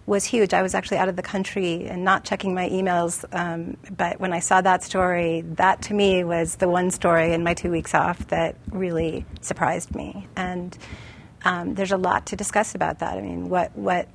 was 0.07 0.25
huge. 0.25 0.53
I 0.53 0.63
was 0.63 0.75
actually 0.75 0.97
out 0.99 1.09
of 1.09 1.17
the 1.17 1.23
country 1.23 1.87
and 1.87 2.05
not 2.05 2.25
checking 2.25 2.55
my 2.55 2.69
emails, 2.69 3.25
um, 3.33 3.77
but 3.97 4.19
when 4.19 4.33
I 4.33 4.41
saw 4.41 4.61
that 4.61 4.83
story, 4.83 5.43
that 5.43 5.83
to 5.83 5.95
me 5.95 6.25
was 6.25 6.57
the 6.57 6.69
one 6.69 6.91
story 6.91 7.33
in 7.33 7.45
my 7.45 7.55
two 7.55 7.71
weeks 7.71 7.95
off 7.95 8.27
that 8.29 8.57
really 8.71 9.25
surprised 9.41 9.95
me. 9.95 10.27
And 10.37 10.77
um, 11.45 11.75
there's 11.75 11.93
a 11.93 11.97
lot 11.97 12.27
to 12.27 12.37
discuss 12.37 12.75
about 12.75 12.99
that. 12.99 13.17
I 13.17 13.21
mean, 13.21 13.49
what 13.49 13.77
what 13.77 14.09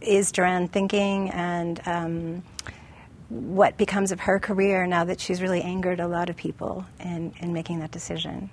is 0.00 0.32
Duran 0.32 0.68
thinking, 0.68 1.30
and 1.30 1.80
um, 1.86 2.42
what 3.28 3.76
becomes 3.76 4.12
of 4.12 4.20
her 4.20 4.38
career 4.38 4.86
now 4.86 5.04
that 5.04 5.20
she's 5.20 5.40
really 5.40 5.62
angered 5.62 6.00
a 6.00 6.06
lot 6.06 6.28
of 6.28 6.36
people 6.36 6.84
in, 7.00 7.32
in 7.40 7.52
making 7.52 7.80
that 7.80 7.90
decision 7.90 8.50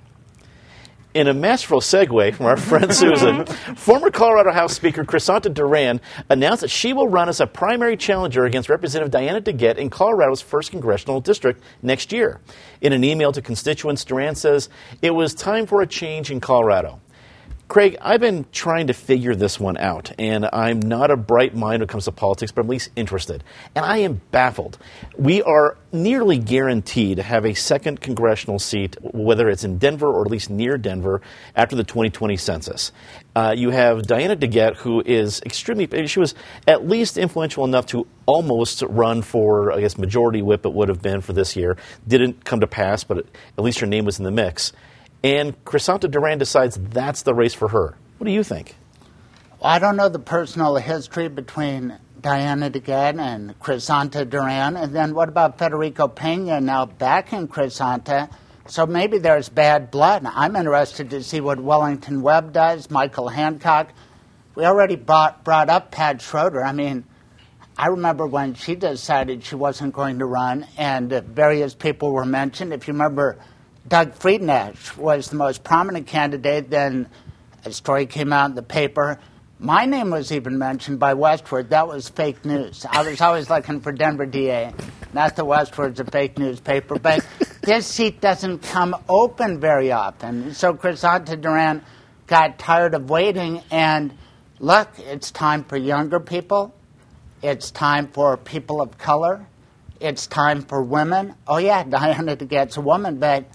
in 1.13 1.27
a 1.27 1.33
masterful 1.33 1.81
segue 1.81 2.33
from 2.35 2.45
our 2.45 2.57
friend 2.57 2.93
Susan, 2.93 3.45
former 3.75 4.11
Colorado 4.11 4.51
House 4.51 4.73
Speaker 4.73 5.03
Crisanta 5.03 5.53
Duran 5.53 5.99
announced 6.29 6.61
that 6.61 6.69
she 6.69 6.93
will 6.93 7.07
run 7.07 7.29
as 7.29 7.39
a 7.39 7.47
primary 7.47 7.97
challenger 7.97 8.45
against 8.45 8.69
Representative 8.69 9.11
Diana 9.11 9.41
DeGette 9.41 9.77
in 9.77 9.89
Colorado's 9.89 10.41
1st 10.41 10.71
Congressional 10.71 11.19
District 11.19 11.61
next 11.81 12.11
year. 12.11 12.39
In 12.79 12.93
an 12.93 13.03
email 13.03 13.31
to 13.31 13.41
constituents, 13.41 14.05
Duran 14.05 14.35
says 14.35 14.69
it 15.01 15.11
was 15.11 15.33
time 15.33 15.65
for 15.65 15.81
a 15.81 15.87
change 15.87 16.31
in 16.31 16.39
Colorado. 16.39 16.99
Craig, 17.71 17.95
I've 18.01 18.19
been 18.19 18.45
trying 18.51 18.87
to 18.87 18.93
figure 18.93 19.33
this 19.33 19.57
one 19.57 19.77
out, 19.77 20.11
and 20.19 20.45
I'm 20.51 20.81
not 20.81 21.09
a 21.09 21.15
bright 21.15 21.55
mind 21.55 21.79
when 21.79 21.83
it 21.83 21.87
comes 21.87 22.03
to 22.03 22.11
politics, 22.11 22.51
but 22.51 22.63
I'm 22.63 22.67
at 22.67 22.71
least 22.71 22.89
interested. 22.97 23.45
And 23.73 23.85
I 23.85 23.99
am 23.99 24.19
baffled. 24.31 24.77
We 25.17 25.41
are 25.43 25.77
nearly 25.93 26.37
guaranteed 26.37 27.15
to 27.15 27.23
have 27.23 27.45
a 27.45 27.53
second 27.53 28.01
congressional 28.01 28.59
seat, 28.59 28.97
whether 29.01 29.49
it's 29.49 29.63
in 29.63 29.77
Denver 29.77 30.07
or 30.07 30.25
at 30.25 30.29
least 30.29 30.49
near 30.49 30.77
Denver, 30.77 31.21
after 31.55 31.77
the 31.77 31.85
2020 31.85 32.35
census. 32.35 32.91
Uh, 33.37 33.53
you 33.55 33.69
have 33.69 34.05
Diana 34.05 34.35
DeGette, 34.35 34.75
who 34.75 35.01
is 35.05 35.41
extremely, 35.45 36.07
she 36.07 36.19
was 36.19 36.35
at 36.67 36.89
least 36.89 37.17
influential 37.17 37.63
enough 37.63 37.85
to 37.85 38.05
almost 38.25 38.81
run 38.81 39.21
for, 39.21 39.71
I 39.71 39.79
guess, 39.79 39.97
majority 39.97 40.41
whip 40.41 40.65
it 40.65 40.73
would 40.73 40.89
have 40.89 41.01
been 41.01 41.21
for 41.21 41.31
this 41.31 41.55
year. 41.55 41.77
Didn't 42.05 42.43
come 42.43 42.59
to 42.59 42.67
pass, 42.67 43.05
but 43.05 43.19
at 43.19 43.63
least 43.63 43.79
her 43.79 43.87
name 43.87 44.03
was 44.03 44.19
in 44.19 44.25
the 44.25 44.31
mix 44.31 44.73
and 45.23 45.63
Crisanta 45.65 46.09
Duran 46.09 46.37
decides 46.37 46.77
that's 46.77 47.23
the 47.23 47.33
race 47.33 47.53
for 47.53 47.67
her. 47.69 47.95
What 48.17 48.25
do 48.25 48.31
you 48.31 48.43
think? 48.43 48.75
Well, 49.59 49.71
I 49.71 49.79
don't 49.79 49.95
know 49.95 50.09
the 50.09 50.19
personal 50.19 50.75
history 50.75 51.27
between 51.27 51.97
Diana 52.19 52.69
DeGette 52.69 53.19
and 53.19 53.59
Crisanta 53.59 54.29
Duran. 54.29 54.77
And 54.77 54.95
then 54.95 55.13
what 55.13 55.29
about 55.29 55.57
Federico 55.57 56.07
Pena 56.07 56.61
now 56.61 56.85
backing 56.85 57.47
Crisanta? 57.47 58.31
So 58.67 58.85
maybe 58.85 59.17
there's 59.17 59.49
bad 59.49 59.91
blood. 59.91 60.25
I'm 60.25 60.55
interested 60.55 61.09
to 61.09 61.23
see 61.23 61.41
what 61.41 61.59
Wellington 61.59 62.21
Webb 62.21 62.53
does, 62.53 62.89
Michael 62.89 63.27
Hancock. 63.27 63.91
We 64.55 64.65
already 64.65 64.95
brought, 64.95 65.43
brought 65.43 65.69
up 65.69 65.91
Pat 65.91 66.21
Schroeder. 66.21 66.63
I 66.63 66.71
mean, 66.71 67.03
I 67.77 67.87
remember 67.87 68.27
when 68.27 68.53
she 68.53 68.75
decided 68.75 69.43
she 69.43 69.55
wasn't 69.55 69.93
going 69.93 70.19
to 70.19 70.25
run, 70.25 70.67
and 70.77 71.09
various 71.11 71.73
people 71.73 72.11
were 72.11 72.25
mentioned. 72.25 72.73
If 72.73 72.87
you 72.87 72.93
remember, 72.93 73.39
Doug 73.87 74.13
Friednash 74.13 74.95
was 74.95 75.29
the 75.29 75.35
most 75.35 75.63
prominent 75.63 76.07
candidate. 76.07 76.69
Then 76.69 77.09
a 77.65 77.71
story 77.71 78.05
came 78.05 78.31
out 78.31 78.51
in 78.51 78.55
the 78.55 78.63
paper. 78.63 79.19
My 79.59 79.85
name 79.85 80.09
was 80.09 80.31
even 80.31 80.57
mentioned 80.57 80.99
by 80.99 81.13
Westword. 81.13 81.69
That 81.69 81.87
was 81.87 82.09
fake 82.09 82.45
news. 82.45 82.85
I 82.89 83.03
was 83.03 83.21
always 83.21 83.49
looking 83.49 83.81
for 83.81 83.91
Denver 83.91 84.25
DA, 84.25 84.73
not 85.13 85.35
the 85.35 85.45
Westword's 85.45 85.99
a 85.99 86.05
fake 86.05 86.37
newspaper. 86.37 86.97
But 86.97 87.25
this 87.61 87.85
seat 87.85 88.21
doesn't 88.21 88.59
come 88.59 88.95
open 89.09 89.59
very 89.59 89.91
often. 89.91 90.53
So 90.53 90.73
Crisanta 90.73 91.39
Duran 91.39 91.83
got 92.27 92.57
tired 92.57 92.93
of 92.93 93.09
waiting 93.09 93.61
and 93.71 94.13
look, 94.59 94.89
it's 94.97 95.31
time 95.31 95.63
for 95.63 95.77
younger 95.77 96.19
people. 96.19 96.73
It's 97.43 97.71
time 97.71 98.07
for 98.07 98.37
people 98.37 98.81
of 98.81 98.97
color. 98.97 99.45
It's 99.99 100.27
time 100.27 100.63
for 100.63 100.81
women. 100.81 101.35
Oh, 101.47 101.57
yeah, 101.57 101.83
Diana 101.83 102.35
DeGette's 102.35 102.77
a 102.77 102.81
woman, 102.81 103.19
but 103.19 103.45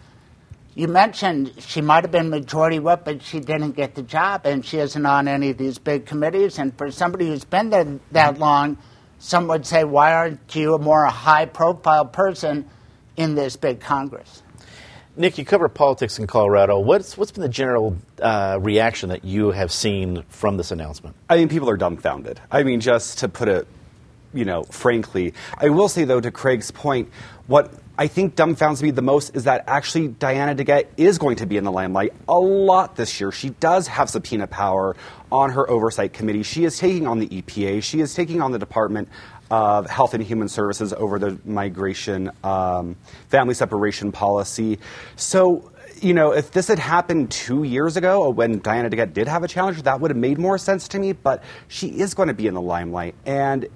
you 0.77 0.89
mentioned 0.89 1.55
she 1.59 1.81
might 1.81 2.05
have 2.05 2.13
been 2.13 2.29
majority 2.29 2.79
whip, 2.79 3.01
but 3.07 3.23
she 3.23 3.41
didn't 3.41 3.73
get 3.73 3.95
the 3.95 4.03
job, 4.03 4.45
and 4.45 4.65
she 4.65 4.79
isn't 4.79 5.07
on 5.07 5.27
any 5.27 5.49
of 5.49 5.57
these 5.57 5.79
big 5.79 6.05
committees. 6.05 6.59
And 6.59 6.77
for 6.77 6.91
somebody 6.91 7.29
who's 7.29 7.47
been 7.47 7.71
there 7.71 7.99
that 8.13 8.39
long, 8.39 8.77
some 9.19 9.49
would 9.49 9.65
say, 9.65 9.85
why 9.85 10.13
aren't 10.13 10.55
you 10.55 10.75
a 10.75 10.79
more 10.79 11.07
high 11.07 11.47
profile 11.47 12.05
person 12.05 12.69
in 13.17 13.35
this 13.35 13.57
big 13.57 13.81
Congress? 13.81 14.43
Nick, 15.17 15.39
you 15.39 15.47
cover 15.47 15.71
politics 15.71 16.19
in 16.19 16.27
Colorado. 16.27 16.79
What's 16.79 17.17
what's 17.17 17.33
been 17.33 17.41
the 17.41 17.49
general 17.49 17.97
uh, 18.21 18.59
reaction 18.61 19.09
that 19.09 19.25
you 19.25 19.53
have 19.53 19.73
seen 19.73 20.25
from 20.29 20.59
this 20.59 20.71
announcement? 20.71 21.17
I 21.31 21.39
mean, 21.39 21.49
people 21.49 21.71
are 21.71 21.79
dumbfounded. 21.79 22.39
I 22.51 22.65
mean, 22.65 22.81
just 22.81 23.21
to 23.21 23.29
put 23.31 23.49
it, 23.49 23.67
you 24.33 24.45
know, 24.45 24.65
frankly, 24.65 25.35
I 25.59 25.69
will 25.69 25.89
say 25.89 26.05
though, 26.05 26.21
to 26.21 26.31
Craig's 26.31 26.71
point, 26.71 27.11
what 27.47 27.73
I 27.99 28.09
think 28.09 28.37
dumbfounds 28.37 28.83
me 28.83 28.91
the 28.91 29.03
most 29.03 29.35
is 29.35 29.45
that 29.45 29.65
actually 29.67 30.09
Diana 30.09 30.55
DeGette 30.55 30.89
is 30.99 31.17
going 31.17 31.37
to 31.37 31.47
be 31.47 31.57
in 31.57 31.65
the 31.65 31.73
limelight 31.73 32.13
a 32.29 32.39
lot 32.39 32.97
this 32.97 33.21
year. 33.21 33.33
She 33.33 33.51
does 33.51 33.87
have 33.89 34.11
subpoena 34.11 34.47
power 34.47 34.95
on 35.33 35.51
her 35.51 35.69
oversight 35.71 36.13
committee. 36.13 36.43
She 36.43 36.65
is 36.65 36.79
taking 36.79 37.07
on 37.07 37.21
the 37.21 37.29
EPA. 37.29 37.83
She 37.83 38.01
is 38.01 38.15
taking 38.15 38.43
on 38.43 38.53
the 38.53 38.59
Department 38.59 39.09
of 39.51 39.89
Health 39.89 40.13
and 40.13 40.23
Human 40.23 40.49
Services 40.49 40.93
over 40.93 41.19
the 41.19 41.39
migration 41.45 42.31
um, 42.45 42.97
family 43.29 43.55
separation 43.55 44.13
policy. 44.13 44.79
So, 45.15 45.71
you 46.03 46.13
know, 46.13 46.33
if 46.33 46.51
this 46.51 46.69
had 46.69 46.79
happened 46.79 47.31
two 47.31 47.63
years 47.63 47.97
ago 47.97 48.29
when 48.29 48.59
Diana 48.59 48.91
DeGette 48.91 49.15
did 49.15 49.27
have 49.27 49.43
a 49.43 49.49
challenge, 49.49 49.83
that 49.85 50.01
would 50.01 50.11
have 50.11 50.19
made 50.19 50.39
more 50.39 50.59
sense 50.59 50.89
to 50.89 50.99
me. 50.99 51.13
But 51.13 51.43
she 51.69 51.89
is 51.89 52.13
going 52.13 52.29
to 52.29 52.35
be 52.35 52.47
in 52.47 52.53
the 52.53 52.61
limelight. 52.61 53.15
And 53.25 53.69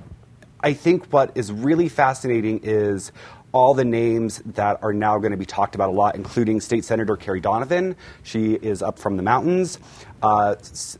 I 0.63 0.75
think 0.75 1.07
what 1.07 1.33
is 1.37 1.51
really 1.51 1.89
fascinating 1.89 2.61
is 2.63 3.13
all 3.53 3.75
the 3.75 3.85
names 3.85 4.43
that 4.45 4.83
are 4.83 4.93
now 4.93 5.19
going 5.19 5.33
to 5.33 5.37
be 5.37 5.47
talked 5.47 5.75
about 5.75 5.89
a 5.89 5.93
lot, 5.93 6.15
including 6.15 6.61
State 6.61 6.85
Senator 6.85 7.17
Kerry 7.17 7.41
Donovan. 7.41 7.97
She 8.23 8.55
is 8.55 8.83
up 8.83 8.99
from 8.99 9.17
the 9.17 9.23
mountains. 9.23 9.79
Uh, 10.23 10.55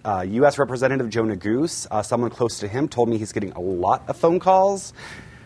uh, 0.05 0.25
U.S. 0.27 0.59
Representative 0.59 1.11
Joe 1.11 1.25
Neguse, 1.25 1.87
uh, 1.91 2.03
someone 2.03 2.31
close 2.31 2.59
to 2.61 2.69
him, 2.69 2.89
told 2.89 3.09
me 3.09 3.19
he's 3.19 3.33
getting 3.33 3.53
a 3.53 3.61
lot 3.61 4.03
of 4.09 4.17
phone 4.17 4.41
calls. 4.41 4.93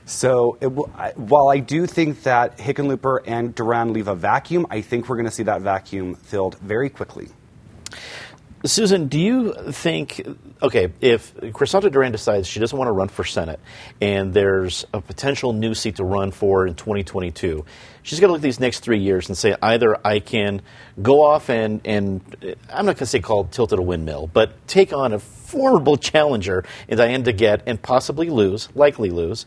So 0.07 0.59
it, 0.61 0.69
while 0.69 1.49
I 1.49 1.59
do 1.59 1.87
think 1.87 2.23
that 2.23 2.59
Hickenlooper 2.59 3.21
and 3.27 3.55
Duran 3.55 3.93
leave 3.93 4.09
a 4.09 4.15
vacuum, 4.15 4.67
I 4.71 4.81
think 4.81 5.09
we're 5.09 5.17
going 5.17 5.27
to 5.27 5.33
see 5.33 5.45
that 5.45 5.63
vacuum 5.63 6.15
filled 6.15 6.59
very 6.59 6.91
quickly. 6.91 7.29
Susan, 8.67 9.09
do 9.09 9.21
you 9.21 9.53
think, 9.73 10.27
okay, 10.63 10.91
if 11.03 11.35
Crisanta 11.37 11.93
Duran 11.93 12.13
decides 12.13 12.49
she 12.49 12.61
doesn't 12.61 12.79
want 12.79 12.89
to 12.89 12.93
run 12.93 13.09
for 13.09 13.23
Senate 13.23 13.61
and 14.01 14.33
there's 14.33 14.87
a 14.95 15.03
potential 15.03 15.53
new 15.53 15.75
seat 15.75 15.97
to 15.97 16.05
run 16.05 16.31
for 16.31 16.67
in 16.67 16.75
2022, 16.75 17.63
she's 18.03 18.21
got 18.21 18.29
to 18.29 18.33
look 18.33 18.39
at 18.39 18.43
these 18.43 18.61
next 18.61 18.81
three 18.81 19.01
years 19.01 19.29
and 19.29 19.37
say 19.37 19.55
either 19.61 19.99
I 20.07 20.19
can 20.19 20.63
go 21.03 21.23
off 21.23 21.51
and, 21.51 21.83
and 21.85 22.23
eh, 22.43 22.55
I'm 22.71 22.87
not 22.87 22.97
going 22.97 23.01
to 23.01 23.07
say 23.07 23.21
call 23.21 23.45
tilted 23.45 23.79
a 23.79 23.83
windmill, 23.83 24.31
but 24.33 24.67
take 24.67 24.95
on 24.95 25.13
a 25.13 25.19
formidable 25.19 25.99
challenger 25.99 26.65
in 26.89 26.97
Diane 26.97 27.23
DeGette 27.23 27.61
and 27.67 27.81
possibly 27.83 28.31
lose, 28.31 28.71
likely 28.75 29.11
lose, 29.11 29.45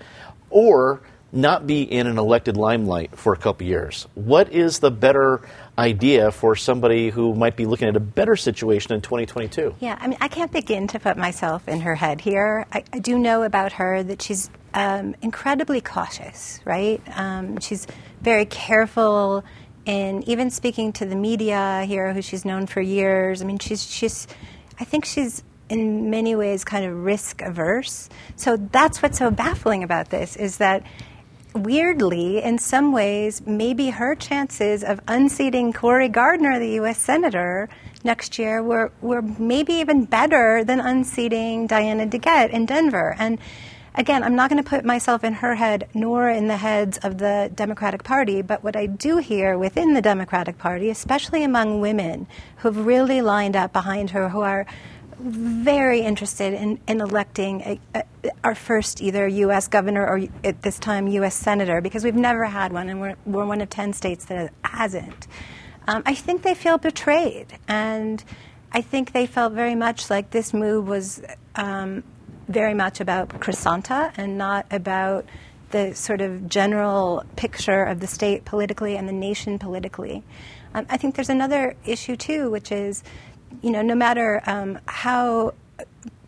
or 0.51 1.01
not 1.31 1.65
be 1.65 1.81
in 1.81 2.05
an 2.05 2.19
elected 2.19 2.55
limelight 2.55 3.17
for 3.17 3.33
a 3.33 3.37
couple 3.37 3.65
years. 3.65 4.07
What 4.13 4.53
is 4.53 4.79
the 4.79 4.91
better 4.91 5.41
idea 5.77 6.31
for 6.31 6.55
somebody 6.55 7.09
who 7.09 7.35
might 7.35 7.55
be 7.55 7.65
looking 7.65 7.87
at 7.87 7.95
a 7.95 7.99
better 7.99 8.35
situation 8.35 8.93
in 8.93 9.01
2022? 9.01 9.75
Yeah, 9.79 9.97
I 9.99 10.07
mean, 10.07 10.17
I 10.21 10.27
can't 10.27 10.51
begin 10.51 10.87
to 10.87 10.99
put 10.99 11.17
myself 11.17 11.67
in 11.67 11.81
her 11.81 11.95
head 11.95 12.21
here. 12.21 12.65
I, 12.71 12.83
I 12.93 12.99
do 12.99 13.19
know 13.19 13.43
about 13.43 13.73
her 13.73 14.01
that 14.03 14.21
she's 14.21 14.49
um, 14.73 15.15
incredibly 15.21 15.81
cautious, 15.81 16.59
right? 16.65 17.01
Um, 17.15 17.59
she's 17.59 17.87
very 18.21 18.45
careful 18.45 19.43
in 19.85 20.23
even 20.23 20.49
speaking 20.49 20.91
to 20.93 21.05
the 21.05 21.15
media 21.15 21.83
here, 21.87 22.13
who 22.13 22.21
she's 22.21 22.43
known 22.43 22.67
for 22.67 22.81
years. 22.81 23.41
I 23.41 23.45
mean, 23.45 23.59
she's 23.59 23.89
she's, 23.89 24.27
I 24.79 24.83
think 24.83 25.05
she's 25.05 25.43
in 25.69 26.09
many 26.09 26.35
ways 26.35 26.63
kind 26.63 26.85
of 26.85 27.03
risk 27.03 27.41
averse. 27.41 28.09
So 28.35 28.57
that's 28.57 29.01
what's 29.01 29.17
so 29.17 29.31
baffling 29.31 29.83
about 29.83 30.09
this 30.09 30.35
is 30.35 30.57
that 30.57 30.83
weirdly, 31.57 32.41
in 32.41 32.57
some 32.57 32.91
ways, 32.91 33.41
maybe 33.45 33.89
her 33.89 34.15
chances 34.15 34.83
of 34.83 34.99
unseating 35.07 35.73
Cory 35.73 36.09
Gardner, 36.09 36.59
the 36.59 36.69
U.S. 36.81 36.97
Senator, 36.97 37.69
next 38.03 38.39
year 38.39 38.63
were, 38.63 38.91
were 39.01 39.21
maybe 39.21 39.73
even 39.73 40.05
better 40.05 40.63
than 40.63 40.79
unseating 40.79 41.67
Diana 41.67 42.07
DeGette 42.07 42.51
in 42.51 42.65
Denver. 42.65 43.15
And 43.19 43.39
again, 43.95 44.23
I'm 44.23 44.35
not 44.35 44.49
going 44.49 44.63
to 44.63 44.69
put 44.69 44.85
myself 44.85 45.23
in 45.23 45.33
her 45.33 45.55
head 45.55 45.89
nor 45.93 46.29
in 46.29 46.47
the 46.47 46.57
heads 46.57 46.97
of 46.99 47.17
the 47.17 47.51
Democratic 47.53 48.03
Party, 48.03 48.41
but 48.41 48.63
what 48.63 48.75
I 48.75 48.85
do 48.85 49.17
hear 49.17 49.57
within 49.57 49.93
the 49.93 50.01
Democratic 50.01 50.57
Party, 50.57 50.89
especially 50.89 51.43
among 51.43 51.81
women 51.81 52.27
who've 52.57 52.85
really 52.85 53.21
lined 53.21 53.55
up 53.55 53.73
behind 53.73 54.11
her, 54.11 54.29
who 54.29 54.41
are 54.41 54.65
very 55.19 56.01
interested 56.01 56.53
in, 56.53 56.79
in 56.87 57.01
electing 57.01 57.61
a, 57.61 57.79
a, 57.95 58.31
our 58.43 58.55
first 58.55 59.01
either 59.01 59.27
U.S. 59.27 59.67
governor 59.67 60.05
or 60.05 60.21
at 60.43 60.61
this 60.61 60.77
time 60.79 61.07
U.S. 61.07 61.35
senator 61.35 61.81
because 61.81 62.03
we've 62.03 62.15
never 62.15 62.45
had 62.45 62.71
one 62.71 62.89
and 62.89 63.01
we're, 63.01 63.15
we're 63.25 63.45
one 63.45 63.61
of 63.61 63.69
10 63.69 63.93
states 63.93 64.25
that 64.25 64.53
hasn't. 64.63 65.27
Um, 65.87 66.03
I 66.05 66.13
think 66.13 66.43
they 66.43 66.53
feel 66.53 66.77
betrayed. 66.77 67.47
And 67.67 68.23
I 68.71 68.81
think 68.81 69.13
they 69.13 69.25
felt 69.25 69.53
very 69.53 69.75
much 69.75 70.09
like 70.09 70.31
this 70.31 70.53
move 70.53 70.87
was 70.87 71.21
um, 71.55 72.03
very 72.47 72.73
much 72.73 72.99
about 72.99 73.29
Crisanta 73.29 74.11
and 74.17 74.37
not 74.37 74.65
about 74.71 75.25
the 75.71 75.93
sort 75.93 76.21
of 76.21 76.47
general 76.47 77.23
picture 77.35 77.83
of 77.83 77.99
the 77.99 78.07
state 78.07 78.45
politically 78.45 78.95
and 78.97 79.07
the 79.07 79.13
nation 79.13 79.59
politically. 79.59 80.23
Um, 80.73 80.85
I 80.89 80.97
think 80.97 81.15
there's 81.15 81.29
another 81.29 81.75
issue, 81.85 82.15
too, 82.15 82.49
which 82.49 82.71
is 82.71 83.03
you 83.61 83.71
know, 83.71 83.81
no 83.81 83.95
matter 83.95 84.41
um, 84.45 84.79
how 84.85 85.53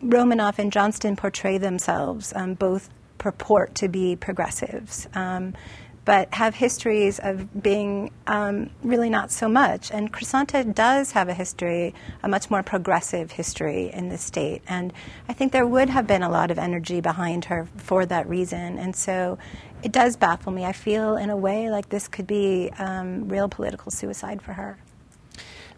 Romanoff 0.02 0.60
and 0.60 0.72
Johnston 0.72 1.16
portray 1.16 1.58
themselves, 1.58 2.34
um, 2.36 2.54
both 2.54 2.90
purport 3.18 3.76
to 3.76 3.88
be 3.88 4.16
progressives, 4.16 5.08
um, 5.14 5.54
but 6.06 6.34
have 6.34 6.56
histories 6.56 7.20
of 7.20 7.62
being 7.62 8.12
um, 8.26 8.70
really 8.82 9.10
not 9.10 9.30
so 9.30 9.48
much. 9.48 9.92
And 9.92 10.12
Crisanta 10.12 10.74
does 10.74 11.12
have 11.12 11.30
a 11.30 11.34
history, 11.34 11.94
a 12.24 12.28
much 12.28 12.50
more 12.50 12.64
progressive 12.64 13.32
history 13.32 13.92
in 13.94 14.10
the 14.10 14.18
state. 14.18 14.64
And 14.68 14.92
I 15.28 15.34
think 15.34 15.52
there 15.52 15.68
would 15.68 15.90
have 15.90 16.08
been 16.08 16.24
a 16.24 16.30
lot 16.30 16.50
of 16.50 16.58
energy 16.58 17.02
behind 17.02 17.46
her 17.46 17.68
for 17.78 18.06
that 18.08 18.28
reason. 18.28 18.80
And 18.80 18.96
so 18.96 19.38
it 19.84 19.92
does 19.92 20.16
baffle 20.16 20.52
me. 20.52 20.66
I 20.66 20.72
feel, 20.72 21.16
in 21.16 21.30
a 21.30 21.38
way, 21.38 21.70
like 21.70 21.90
this 21.90 22.08
could 22.08 22.26
be 22.26 22.72
um, 22.80 23.30
real 23.30 23.48
political 23.48 23.92
suicide 23.92 24.42
for 24.42 24.54
her. 24.54 24.80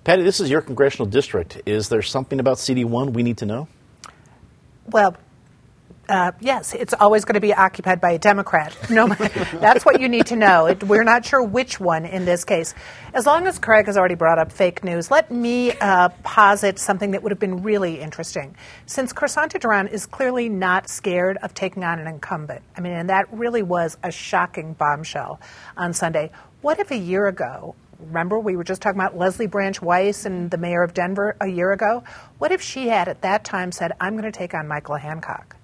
Patty, 0.04 0.24
this 0.24 0.40
is 0.40 0.50
your 0.50 0.62
congressional 0.62 1.06
district. 1.06 1.62
Is 1.68 1.90
there 1.90 2.02
something 2.02 2.40
about 2.40 2.58
CD1 2.58 3.14
we 3.14 3.22
need 3.22 3.38
to 3.38 3.46
know? 3.46 3.68
Well, 4.88 5.16
uh, 6.10 6.32
yes, 6.40 6.74
it's 6.74 6.96
always 6.96 7.24
going 7.24 7.36
to 7.36 7.40
be 7.40 7.54
occupied 7.54 8.02
by 8.02 8.14
a 8.14 8.18
Democrat. 8.18 8.76
No, 8.90 9.08
that's 9.08 9.86
what 9.86 10.02
you 10.02 10.10
need 10.10 10.26
to 10.26 10.36
know. 10.36 10.66
It, 10.66 10.84
we're 10.84 11.04
not 11.04 11.24
sure 11.24 11.44
which 11.44 11.80
one 11.80 12.06
in 12.06 12.26
this 12.26 12.44
case. 12.44 12.74
As 13.14 13.28
long 13.28 13.46
as 13.46 13.60
Craig 13.60 13.86
has 13.86 13.96
already 13.96 14.16
brought 14.16 14.40
up 14.40 14.52
fake 14.52 14.84
news, 14.84 15.12
let 15.12 15.30
me 15.30 15.72
uh, 15.74 16.10
posit 16.24 16.80
something 16.80 17.12
that 17.12 17.22
would 17.22 17.32
have 17.32 17.40
been 17.40 17.62
really 17.62 18.02
interesting. 18.02 18.56
Since 18.88 19.14
Crisanta 19.14 19.60
Duran 19.60 19.88
is 19.88 20.08
clearly 20.08 20.50
not 20.50 20.90
scared 20.90 21.38
of 21.44 21.54
taking 21.54 21.84
on 21.84 22.00
an 22.00 22.08
incumbent, 22.08 22.64
I 22.76 22.82
mean, 22.82 22.94
and 22.94 23.10
that 23.12 23.32
really 23.32 23.62
was 23.62 24.00
a 24.04 24.12
shocking 24.12 24.74
bombshell 24.74 25.40
on 25.78 25.94
Sunday. 25.94 26.32
What 26.62 26.80
if 26.80 26.90
a 26.90 26.98
year 26.98 27.28
ago 27.28 27.76
remember 28.08 28.40
we 28.40 28.56
were 28.56 28.64
just 28.64 28.82
talking 28.82 29.00
about 29.00 29.18
Leslie 29.18 29.48
Branch 29.48 29.82
Weiss 29.82 30.26
and 30.26 30.50
the 30.52 30.58
mayor 30.58 30.84
of 30.84 30.94
Denver 30.94 31.36
a 31.40 31.48
year 31.48 31.72
ago? 31.72 32.04
What 32.38 32.52
if 32.52 32.62
she 32.62 32.88
had 32.88 33.08
at 33.08 33.22
that 33.22 33.44
time 33.44 33.72
said, 33.72 33.94
I'm 34.00 34.14
going 34.14 34.32
to 34.32 34.38
take 34.38 34.54
on 34.54 34.68
Michael 34.68 34.96
Hancock? 34.96 35.56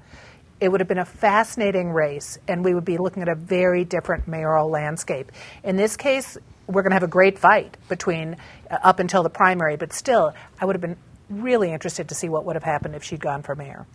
It 0.60 0.70
would 0.70 0.80
have 0.80 0.88
been 0.88 0.98
a 0.98 1.06
fascinating 1.06 1.92
race, 1.92 2.40
and 2.48 2.66
we 2.66 2.74
would 2.74 2.86
be 2.86 2.98
looking 2.98 3.22
at 3.22 3.30
a 3.30 3.36
very 3.36 3.86
different 3.86 4.28
mayoral 4.28 4.70
landscape. 4.70 5.32
In 5.64 5.76
this 5.76 5.96
case, 5.96 6.38
we're 6.66 6.82
going 6.82 6.92
to 6.92 6.96
have 6.96 7.04
a 7.04 7.08
great 7.08 7.38
fight 7.38 7.78
between 7.88 8.38
uh, 8.70 8.78
up 8.84 9.00
until 9.00 9.24
the 9.24 9.30
primary, 9.30 9.78
but 9.78 9.94
still, 9.94 10.34
I 10.60 10.66
would 10.66 10.76
have 10.76 10.82
been 10.82 10.98
really 11.30 11.72
interested 11.72 12.10
to 12.10 12.16
see 12.16 12.30
what 12.30 12.46
would 12.46 12.56
have 12.56 12.64
happened 12.64 12.96
if 12.96 13.04
she'd 13.04 13.20
gone 13.20 13.44
for 13.44 13.56
mayor. 13.56 13.86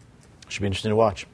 Should 0.48 0.60
be 0.60 0.66
interesting 0.66 0.90
to 0.90 0.96
watch. 0.96 1.26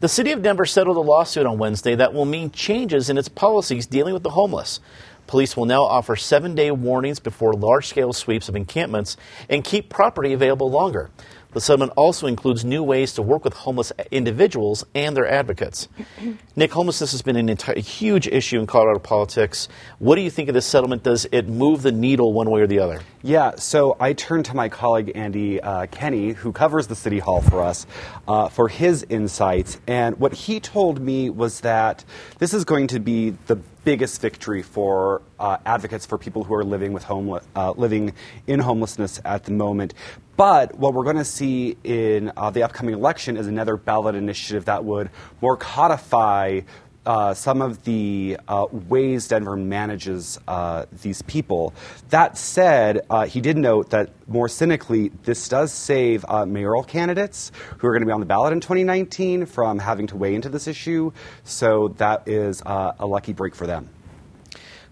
The 0.00 0.08
city 0.08 0.32
of 0.32 0.42
Denver 0.42 0.64
settled 0.64 0.96
a 0.96 1.00
lawsuit 1.00 1.46
on 1.46 1.58
Wednesday 1.58 1.94
that 1.94 2.14
will 2.14 2.24
mean 2.24 2.50
changes 2.50 3.10
in 3.10 3.18
its 3.18 3.28
policies 3.28 3.86
dealing 3.86 4.14
with 4.14 4.22
the 4.22 4.30
homeless. 4.30 4.80
Police 5.30 5.56
will 5.56 5.64
now 5.64 5.84
offer 5.84 6.16
seven 6.16 6.56
day 6.56 6.72
warnings 6.72 7.20
before 7.20 7.52
large 7.52 7.86
scale 7.86 8.12
sweeps 8.12 8.48
of 8.48 8.56
encampments 8.56 9.16
and 9.48 9.62
keep 9.62 9.88
property 9.88 10.32
available 10.32 10.68
longer. 10.72 11.08
The 11.52 11.60
settlement 11.60 11.92
also 11.96 12.26
includes 12.26 12.64
new 12.64 12.82
ways 12.82 13.12
to 13.14 13.22
work 13.22 13.44
with 13.44 13.54
homeless 13.54 13.92
individuals 14.10 14.84
and 14.94 15.16
their 15.16 15.26
advocates. 15.26 15.88
Nick, 16.56 16.70
homelessness 16.72 17.10
has 17.12 17.22
been 17.22 17.36
an 17.36 17.48
entire, 17.48 17.78
huge 17.78 18.28
issue 18.28 18.60
in 18.60 18.66
Colorado 18.66 19.00
politics. 19.00 19.68
What 19.98 20.16
do 20.16 20.22
you 20.22 20.30
think 20.30 20.48
of 20.48 20.54
this 20.54 20.66
settlement? 20.66 21.02
Does 21.02 21.26
it 21.32 21.48
move 21.48 21.82
the 21.82 21.92
needle 21.92 22.32
one 22.32 22.50
way 22.50 22.60
or 22.60 22.66
the 22.66 22.78
other? 22.78 23.00
Yeah, 23.22 23.56
so 23.56 23.96
I 23.98 24.12
turned 24.12 24.46
to 24.46 24.54
my 24.54 24.68
colleague 24.68 25.12
Andy 25.14 25.60
uh, 25.60 25.86
Kenney, 25.86 26.32
who 26.32 26.52
covers 26.52 26.86
the 26.86 26.94
City 26.94 27.18
Hall 27.18 27.42
for 27.42 27.62
us, 27.62 27.86
uh, 28.28 28.48
for 28.48 28.68
his 28.68 29.04
insights. 29.08 29.80
And 29.86 30.18
what 30.18 30.32
he 30.32 30.60
told 30.60 31.00
me 31.00 31.30
was 31.30 31.60
that 31.60 32.04
this 32.38 32.54
is 32.54 32.64
going 32.64 32.86
to 32.88 33.00
be 33.00 33.30
the 33.46 33.56
biggest 33.84 34.20
victory 34.20 34.62
for 34.62 35.22
uh, 35.38 35.56
advocates 35.64 36.06
for 36.06 36.18
people 36.18 36.44
who 36.44 36.54
are 36.54 36.64
living 36.64 36.92
with 36.92 37.04
homeless, 37.04 37.44
uh, 37.56 37.72
living 37.72 38.12
in 38.46 38.60
homelessness 38.60 39.20
at 39.24 39.44
the 39.44 39.52
moment. 39.52 39.94
But 40.40 40.74
what 40.78 40.94
we're 40.94 41.04
going 41.04 41.16
to 41.16 41.24
see 41.26 41.76
in 41.84 42.32
uh, 42.34 42.48
the 42.48 42.62
upcoming 42.62 42.94
election 42.94 43.36
is 43.36 43.46
another 43.46 43.76
ballot 43.76 44.14
initiative 44.14 44.64
that 44.64 44.86
would 44.86 45.10
more 45.42 45.54
codify 45.58 46.62
uh, 47.04 47.34
some 47.34 47.60
of 47.60 47.84
the 47.84 48.38
uh, 48.48 48.64
ways 48.72 49.28
Denver 49.28 49.54
manages 49.54 50.38
uh, 50.48 50.86
these 51.02 51.20
people. 51.20 51.74
That 52.08 52.38
said, 52.38 53.02
uh, 53.10 53.26
he 53.26 53.42
did 53.42 53.58
note 53.58 53.90
that 53.90 54.12
more 54.26 54.48
cynically, 54.48 55.10
this 55.24 55.46
does 55.46 55.74
save 55.74 56.24
uh, 56.26 56.46
mayoral 56.46 56.84
candidates 56.84 57.52
who 57.76 57.86
are 57.88 57.92
going 57.92 58.00
to 58.00 58.06
be 58.06 58.12
on 58.12 58.20
the 58.20 58.24
ballot 58.24 58.54
in 58.54 58.60
2019 58.60 59.44
from 59.44 59.78
having 59.78 60.06
to 60.06 60.16
weigh 60.16 60.34
into 60.34 60.48
this 60.48 60.66
issue. 60.66 61.12
So 61.44 61.88
that 61.98 62.26
is 62.26 62.62
uh, 62.64 62.92
a 62.98 63.06
lucky 63.06 63.34
break 63.34 63.54
for 63.54 63.66
them. 63.66 63.90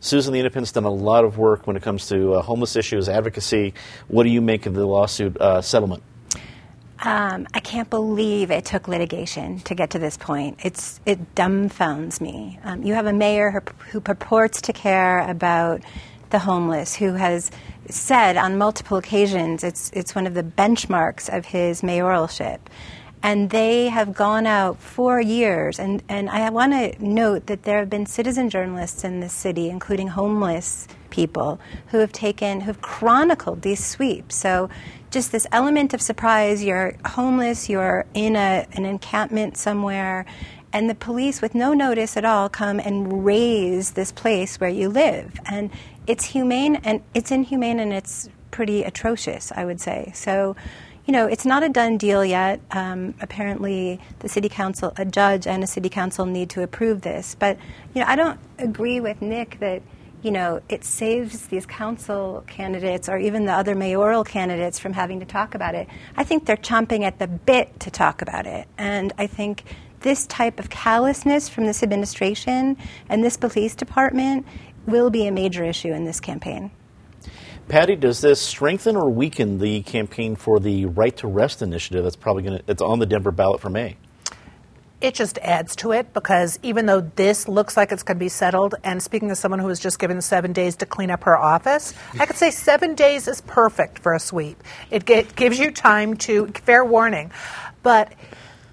Susan, 0.01 0.33
the 0.33 0.39
Independent's 0.39 0.73
done 0.73 0.85
a 0.85 0.91
lot 0.91 1.25
of 1.25 1.39
work 1.39 1.67
when 1.67 1.77
it 1.77 1.83
comes 1.83 2.09
to 2.09 2.35
homeless 2.41 2.77
issues, 2.77 3.09
advocacy. 3.09 3.75
What 4.07 4.23
do 4.23 4.31
you 4.31 4.41
make 4.41 4.67
of 4.67 4.75
the 4.75 4.87
lawsuit 4.87 5.37
settlement? 5.63 6.03
Um, 7.01 7.47
I 7.55 7.61
can't 7.61 7.89
believe 7.89 8.51
it 8.51 8.65
took 8.65 8.89
litigation 8.89 9.61
to 9.61 9.75
get 9.77 9.91
to 9.91 10.01
this 10.01 10.17
point. 10.17 10.59
It's, 10.65 10.99
it 11.07 11.37
dumbfounds 11.37 12.21
me. 12.21 12.59
Um, 12.65 12.83
you 12.83 12.95
have 12.95 13.07
a 13.07 13.13
mayor 13.13 13.63
who, 13.91 14.01
purports 14.01 14.61
to 14.63 14.73
care 14.73 15.21
about 15.21 15.83
the 16.31 16.41
homeless, 16.41 16.97
who 16.97 17.13
has 17.13 17.53
said 17.89 18.37
on 18.37 18.59
multiple 18.59 18.99
occasions 18.99 19.63
it's, 19.63 19.91
it's 19.95 20.15
one 20.15 20.27
of 20.27 20.35
the 20.35 20.43
benchmarks 20.43 21.35
of 21.35 21.47
his 21.47 21.83
mayoralship. 21.83 22.59
And 23.23 23.51
they 23.51 23.89
have 23.89 24.15
gone 24.15 24.47
out 24.47 24.79
for 24.79 25.21
years. 25.21 25.79
And, 25.79 26.03
and 26.09 26.31
I 26.31 26.49
want 26.51 26.73
to 26.73 27.05
note 27.05 27.47
that 27.47 27.65
there 27.65 27.79
have 27.79 27.91
been 27.91 28.07
citizen 28.07 28.49
journalists 28.49 29.05
in 29.05 29.21
this 29.21 29.33
city, 29.33 29.69
including 29.69 30.09
homeless 30.09 30.87
people, 31.11 31.59
who 31.89 31.99
have 31.99 32.13
taken, 32.13 32.61
who 32.61 32.67
have 32.67 32.81
chronicled 32.81 33.63
these 33.63 33.85
sweeps. 33.85 34.37
So 34.37 34.71
just 35.11 35.33
this 35.33 35.47
element 35.53 35.95
of 35.95 36.03
surprise. 36.03 36.63
You're 36.63 36.95
homeless, 37.05 37.69
you're 37.69 38.07
in 38.15 38.37
a, 38.37 38.67
an 38.73 38.85
encampment 38.85 39.57
somewhere, 39.57 40.27
and 40.73 40.89
the 40.89 40.95
police, 40.95 41.41
with 41.41 41.55
no 41.55 41.73
notice 41.73 42.17
at 42.17 42.25
all, 42.25 42.49
come 42.49 42.79
and 42.79 43.25
raze 43.25 43.93
this 43.93 44.13
place 44.13 44.61
where 44.61 44.69
you 44.69 44.91
live. 44.91 45.41
And 45.47 45.71
it's 46.07 46.25
humane, 46.25 46.77
and 46.77 47.03
it's 47.15 47.31
inhumane, 47.31 47.81
and 47.81 47.93
it's 47.93 48.29
pretty 48.51 48.83
atrocious, 48.83 49.51
I 49.53 49.65
would 49.65 49.81
say. 49.81 50.13
So, 50.15 50.57
you 51.09 51.13
know, 51.13 51.27
it's 51.27 51.47
not 51.47 51.63
a 51.63 51.71
done 51.71 51.97
deal 51.97 52.23
yet. 52.23 52.61
Um, 52.71 53.15
apparently, 53.23 53.99
the 54.19 54.29
city 54.29 54.51
council, 54.51 54.93
a 54.99 55.07
judge 55.07 55.47
and 55.47 55.65
a 55.65 55.67
city 55.67 55.89
council 55.89 56.27
need 56.27 56.51
to 56.51 56.63
approve 56.63 57.01
this. 57.01 57.35
But, 57.35 57.57
you 57.95 58.03
know, 58.03 58.07
I 58.07 58.15
don't 58.15 58.39
agree 58.59 59.01
with 59.01 59.23
Nick 59.23 59.59
that 59.61 59.81
you 60.21 60.33
know, 60.33 60.61
it 60.69 60.85
saves 60.85 61.47
these 61.47 61.65
council 61.65 62.43
candidates 62.49 63.09
or 63.09 63.19
even 63.19 63.47
the 63.47 63.53
other 63.53 63.77
mayoral 63.77 64.25
candidates 64.25 64.77
from 64.77 64.93
having 64.93 65.21
to 65.21 65.27
talk 65.27 65.55
about 65.55 65.77
it. 65.77 65.87
I 66.17 66.25
think 66.25 66.45
they're 66.45 66.57
chomping 66.57 67.05
at 67.05 67.21
the 67.21 67.29
bit 67.29 67.79
to 67.81 67.91
talk 67.91 68.21
about 68.21 68.45
it. 68.45 68.67
And 68.77 69.13
I 69.17 69.29
think 69.29 69.63
this 70.01 70.27
type 70.27 70.59
of 70.59 70.71
callousness 70.71 71.49
from 71.49 71.67
this 71.67 71.85
administration 71.85 72.77
and 73.09 73.23
this 73.23 73.37
police 73.37 73.77
department 73.77 74.45
will 74.87 75.09
be 75.09 75.29
a 75.29 75.31
major 75.31 75.63
issue 75.63 75.93
in 75.93 76.05
this 76.05 76.19
campaign. 76.19 76.73
Patty, 77.69 77.97
does 77.97 78.21
this 78.23 78.41
strengthen 78.41 78.97
or 78.97 79.11
weaken 79.11 79.59
the 79.59 79.83
campaign 79.83 80.37
for 80.37 80.59
the 80.59 80.87
Right 80.87 81.17
to 81.19 81.29
Rest 81.29 81.61
initiative 81.61 82.03
that's 82.03 82.17
probably 82.17 82.43
going 82.43 82.59
to 82.59 82.65
it's 82.67 82.83
on 82.83 82.99
the 82.99 83.07
Denver 83.07 83.31
ballot 83.31 83.61
for 83.61 83.69
May? 83.69 83.97
it 85.01 85.15
just 85.15 85.39
adds 85.39 85.77
to 85.77 85.93
it 85.93 86.13
because 86.13 86.59
even 86.63 86.87
though 86.87 87.01
this 87.01 87.47
looks 87.47 87.77
like 87.77 87.93
it's 87.93 88.03
going 88.03 88.17
to 88.17 88.21
be 88.21 88.29
settled, 88.29 88.75
and 88.83 89.03
speaking 89.03 89.31
as 89.31 89.39
someone 89.39 89.61
who 89.61 89.67
was 89.67 89.79
just 89.79 89.99
given 89.99 90.21
seven 90.21 90.53
days 90.53 90.77
to 90.77 90.87
clean 90.87 91.11
up 91.11 91.23
her 91.25 91.37
office, 91.37 91.95
I 92.19 92.27
could 92.27 92.37
say 92.37 92.51
seven 92.51 92.95
days 92.95 93.29
is 93.29 93.41
perfect 93.43 94.01
for 94.01 94.15
a 94.15 94.21
sweep. 94.21 94.63
It 94.91 95.05
get, 95.05 95.37
gives 95.37 95.59
you 95.59 95.71
time 95.71 96.17
to, 96.19 96.49
fair 96.49 96.85
warning. 96.85 97.31
But 97.83 98.13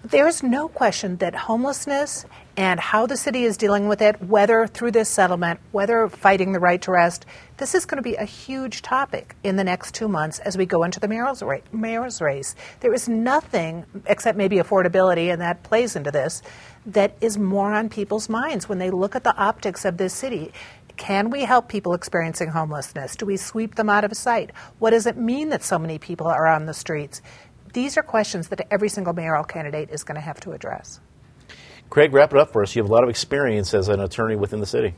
there's 0.03 0.41
no 0.41 0.67
question 0.67 1.17
that 1.17 1.35
homelessness 1.35 2.25
and 2.57 2.79
how 2.79 3.05
the 3.05 3.17
city 3.17 3.43
is 3.43 3.57
dealing 3.57 3.87
with 3.87 4.01
it, 4.01 4.21
whether 4.21 4.65
through 4.67 4.91
this 4.91 5.09
settlement, 5.09 5.59
whether 5.71 6.07
fighting 6.07 6.53
the 6.53 6.59
right 6.59 6.81
to 6.83 6.91
rest, 6.91 7.25
this 7.57 7.75
is 7.75 7.85
going 7.85 7.97
to 7.97 8.01
be 8.01 8.15
a 8.15 8.25
huge 8.25 8.81
topic 8.81 9.35
in 9.43 9.57
the 9.57 9.63
next 9.63 9.93
two 9.93 10.07
months 10.07 10.39
as 10.39 10.57
we 10.57 10.65
go 10.65 10.83
into 10.83 10.99
the 10.99 11.07
mayor's, 11.07 11.43
ra- 11.43 11.59
mayor's 11.73 12.21
race. 12.21 12.55
There 12.79 12.93
is 12.93 13.09
nothing, 13.09 13.85
except 14.05 14.37
maybe 14.37 14.57
affordability, 14.57 15.31
and 15.31 15.41
that 15.41 15.63
plays 15.63 15.95
into 15.95 16.11
this, 16.11 16.41
that 16.85 17.17
is 17.19 17.37
more 17.37 17.73
on 17.73 17.89
people's 17.89 18.29
minds 18.29 18.69
when 18.69 18.77
they 18.77 18.89
look 18.89 19.15
at 19.15 19.23
the 19.23 19.35
optics 19.35 19.83
of 19.83 19.97
this 19.97 20.13
city. 20.13 20.53
Can 20.95 21.29
we 21.29 21.43
help 21.43 21.67
people 21.67 21.93
experiencing 21.93 22.49
homelessness? 22.49 23.17
Do 23.17 23.25
we 23.25 23.35
sweep 23.35 23.75
them 23.75 23.89
out 23.89 24.05
of 24.05 24.15
sight? 24.15 24.51
What 24.79 24.91
does 24.91 25.05
it 25.05 25.17
mean 25.17 25.49
that 25.49 25.63
so 25.63 25.77
many 25.77 25.97
people 25.97 26.27
are 26.27 26.47
on 26.47 26.67
the 26.67 26.73
streets? 26.73 27.21
These 27.73 27.97
are 27.97 28.03
questions 28.03 28.47
that 28.47 28.65
every 28.71 28.87
single 28.87 29.11
mayoral 29.11 29.43
candidate 29.43 29.89
is 29.89 30.05
going 30.05 30.15
to 30.15 30.21
have 30.21 30.39
to 30.41 30.53
address. 30.53 31.01
Craig, 31.89 32.13
wrap 32.13 32.33
it 32.33 32.39
up 32.39 32.51
for 32.51 32.63
us. 32.63 32.75
You 32.75 32.81
have 32.81 32.89
a 32.89 32.93
lot 32.93 33.03
of 33.03 33.09
experience 33.09 33.73
as 33.73 33.87
an 33.87 33.99
attorney 33.99 34.35
within 34.35 34.59
the 34.59 34.65
city. 34.65 34.95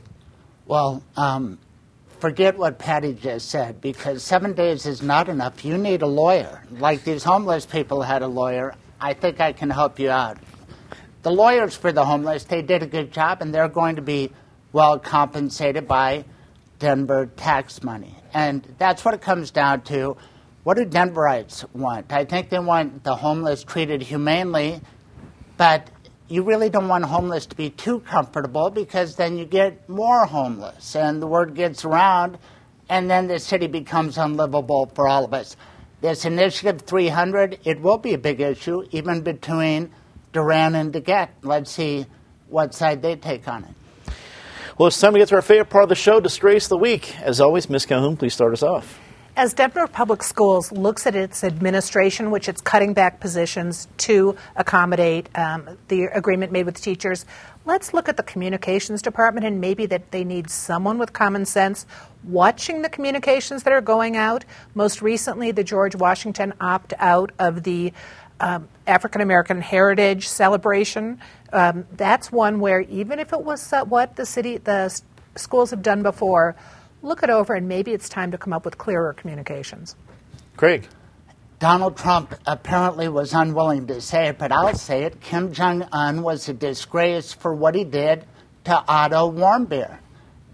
Well, 0.66 1.02
um, 1.16 1.58
forget 2.18 2.58
what 2.58 2.78
Patty 2.78 3.14
just 3.14 3.48
said 3.48 3.80
because 3.80 4.22
seven 4.22 4.52
days 4.52 4.86
is 4.86 5.02
not 5.02 5.28
enough. 5.28 5.64
You 5.64 5.78
need 5.78 6.02
a 6.02 6.06
lawyer. 6.06 6.62
Like 6.70 7.04
these 7.04 7.24
homeless 7.24 7.66
people 7.66 8.02
had 8.02 8.22
a 8.22 8.28
lawyer. 8.28 8.74
I 9.00 9.14
think 9.14 9.40
I 9.40 9.52
can 9.52 9.70
help 9.70 9.98
you 9.98 10.10
out. 10.10 10.38
The 11.22 11.30
lawyers 11.30 11.76
for 11.76 11.92
the 11.92 12.04
homeless, 12.04 12.44
they 12.44 12.62
did 12.62 12.82
a 12.82 12.86
good 12.86 13.12
job 13.12 13.42
and 13.42 13.54
they're 13.54 13.68
going 13.68 13.96
to 13.96 14.02
be 14.02 14.32
well 14.72 14.98
compensated 14.98 15.88
by 15.88 16.24
Denver 16.78 17.26
tax 17.36 17.82
money. 17.82 18.14
And 18.34 18.74
that's 18.78 19.04
what 19.04 19.14
it 19.14 19.20
comes 19.20 19.50
down 19.50 19.82
to. 19.82 20.16
What 20.64 20.76
do 20.76 20.84
Denverites 20.84 21.64
want? 21.74 22.12
I 22.12 22.24
think 22.24 22.50
they 22.50 22.58
want 22.58 23.02
the 23.04 23.16
homeless 23.16 23.64
treated 23.64 24.02
humanely, 24.02 24.80
but 25.56 25.88
you 26.28 26.42
really 26.42 26.68
don't 26.68 26.88
want 26.88 27.04
homeless 27.04 27.46
to 27.46 27.56
be 27.56 27.70
too 27.70 28.00
comfortable 28.00 28.70
because 28.70 29.16
then 29.16 29.38
you 29.38 29.44
get 29.44 29.88
more 29.88 30.26
homeless 30.26 30.94
and 30.94 31.22
the 31.22 31.26
word 31.26 31.54
gets 31.54 31.84
around 31.84 32.38
and 32.90 33.10
then 33.10 33.26
the 33.26 33.38
city 33.38 33.66
becomes 33.66 34.18
unlivable 34.18 34.86
for 34.94 35.08
all 35.08 35.24
of 35.24 35.32
us. 35.32 35.56
This 36.00 36.24
Initiative 36.24 36.82
300, 36.82 37.60
it 37.64 37.80
will 37.80 37.98
be 37.98 38.14
a 38.14 38.18
big 38.18 38.40
issue 38.40 38.84
even 38.92 39.22
between 39.22 39.90
Duran 40.32 40.74
and 40.74 40.92
DeGette. 40.92 41.30
Let's 41.42 41.70
see 41.70 42.06
what 42.48 42.74
side 42.74 43.02
they 43.02 43.16
take 43.16 43.48
on 43.48 43.64
it. 43.64 44.12
Well, 44.78 44.88
it's 44.88 45.00
time 45.00 45.14
to 45.14 45.18
get 45.18 45.28
to 45.28 45.34
our 45.34 45.42
favorite 45.42 45.70
part 45.70 45.82
of 45.82 45.88
the 45.88 45.96
show, 45.96 46.20
Disgrace 46.20 46.68
the 46.68 46.78
Week. 46.78 47.18
As 47.20 47.40
always, 47.40 47.68
Ms. 47.68 47.86
Calhoun, 47.86 48.16
please 48.16 48.34
start 48.34 48.52
us 48.52 48.62
off. 48.62 49.00
As 49.38 49.54
Denver 49.54 49.86
Public 49.86 50.24
Schools 50.24 50.72
looks 50.72 51.06
at 51.06 51.14
its 51.14 51.44
administration, 51.44 52.32
which 52.32 52.48
it's 52.48 52.60
cutting 52.60 52.92
back 52.92 53.20
positions 53.20 53.86
to 53.98 54.34
accommodate 54.56 55.28
um, 55.36 55.78
the 55.86 56.06
agreement 56.06 56.50
made 56.50 56.66
with 56.66 56.82
teachers, 56.82 57.24
let's 57.64 57.94
look 57.94 58.08
at 58.08 58.16
the 58.16 58.24
communications 58.24 59.00
department 59.00 59.46
and 59.46 59.60
maybe 59.60 59.86
that 59.86 60.10
they 60.10 60.24
need 60.24 60.50
someone 60.50 60.98
with 60.98 61.12
common 61.12 61.46
sense 61.46 61.86
watching 62.24 62.82
the 62.82 62.88
communications 62.88 63.62
that 63.62 63.72
are 63.72 63.80
going 63.80 64.16
out. 64.16 64.44
Most 64.74 65.02
recently, 65.02 65.52
the 65.52 65.62
George 65.62 65.94
Washington 65.94 66.52
opt 66.60 66.92
out 66.98 67.30
of 67.38 67.62
the 67.62 67.92
um, 68.40 68.68
African 68.88 69.20
American 69.20 69.60
Heritage 69.60 70.26
Celebration. 70.26 71.20
Um, 71.52 71.86
that's 71.92 72.32
one 72.32 72.58
where 72.58 72.80
even 72.80 73.20
if 73.20 73.32
it 73.32 73.44
was 73.44 73.72
what 73.86 74.16
the 74.16 74.26
city, 74.26 74.56
the 74.56 75.00
schools 75.36 75.70
have 75.70 75.82
done 75.82 76.02
before, 76.02 76.56
look 77.02 77.22
it 77.22 77.30
over 77.30 77.54
and 77.54 77.68
maybe 77.68 77.92
it's 77.92 78.08
time 78.08 78.30
to 78.30 78.38
come 78.38 78.52
up 78.52 78.64
with 78.64 78.78
clearer 78.78 79.12
communications. 79.12 79.96
Craig. 80.56 80.88
Donald 81.58 81.96
Trump 81.96 82.34
apparently 82.46 83.08
was 83.08 83.32
unwilling 83.34 83.88
to 83.88 84.00
say 84.00 84.28
it, 84.28 84.38
but 84.38 84.52
I'll 84.52 84.76
say 84.76 85.02
it. 85.02 85.20
Kim 85.20 85.52
Jong 85.52 85.82
un 85.90 86.22
was 86.22 86.48
a 86.48 86.52
disgrace 86.52 87.32
for 87.32 87.52
what 87.52 87.74
he 87.74 87.82
did 87.82 88.24
to 88.64 88.84
Otto 88.86 89.32
Warmbier. 89.32 89.98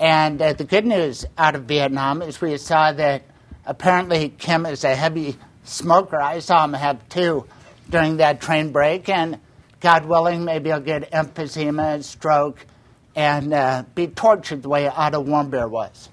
And 0.01 0.41
uh, 0.41 0.55
the 0.55 0.65
good 0.65 0.87
news 0.87 1.27
out 1.37 1.55
of 1.55 1.65
Vietnam 1.65 2.23
is 2.23 2.41
we 2.41 2.57
saw 2.57 2.93
that 2.93 3.23
apparently 3.67 4.31
Kim 4.31 4.65
is 4.65 4.83
a 4.85 4.95
heavy 4.95 5.37
smoker. 5.65 6.21
I 6.21 6.39
saw 6.39 6.65
him 6.65 6.73
have 6.73 7.07
two 7.11 7.47
during 7.91 8.17
that 8.17 8.41
train 8.41 8.73
break, 8.73 9.09
and 9.09 9.39
God 9.81 10.07
willing, 10.07 10.45
maybe 10.45 10.71
he'll 10.71 10.81
get 10.81 11.11
emphysema, 11.11 12.03
stroke, 12.03 12.65
and 13.15 13.53
uh, 13.53 13.85
be 13.95 14.07
tortured 14.07 14.63
the 14.63 14.69
way 14.69 14.89
Otto 14.89 15.23
Warmbier 15.23 15.69
was. 15.69 16.09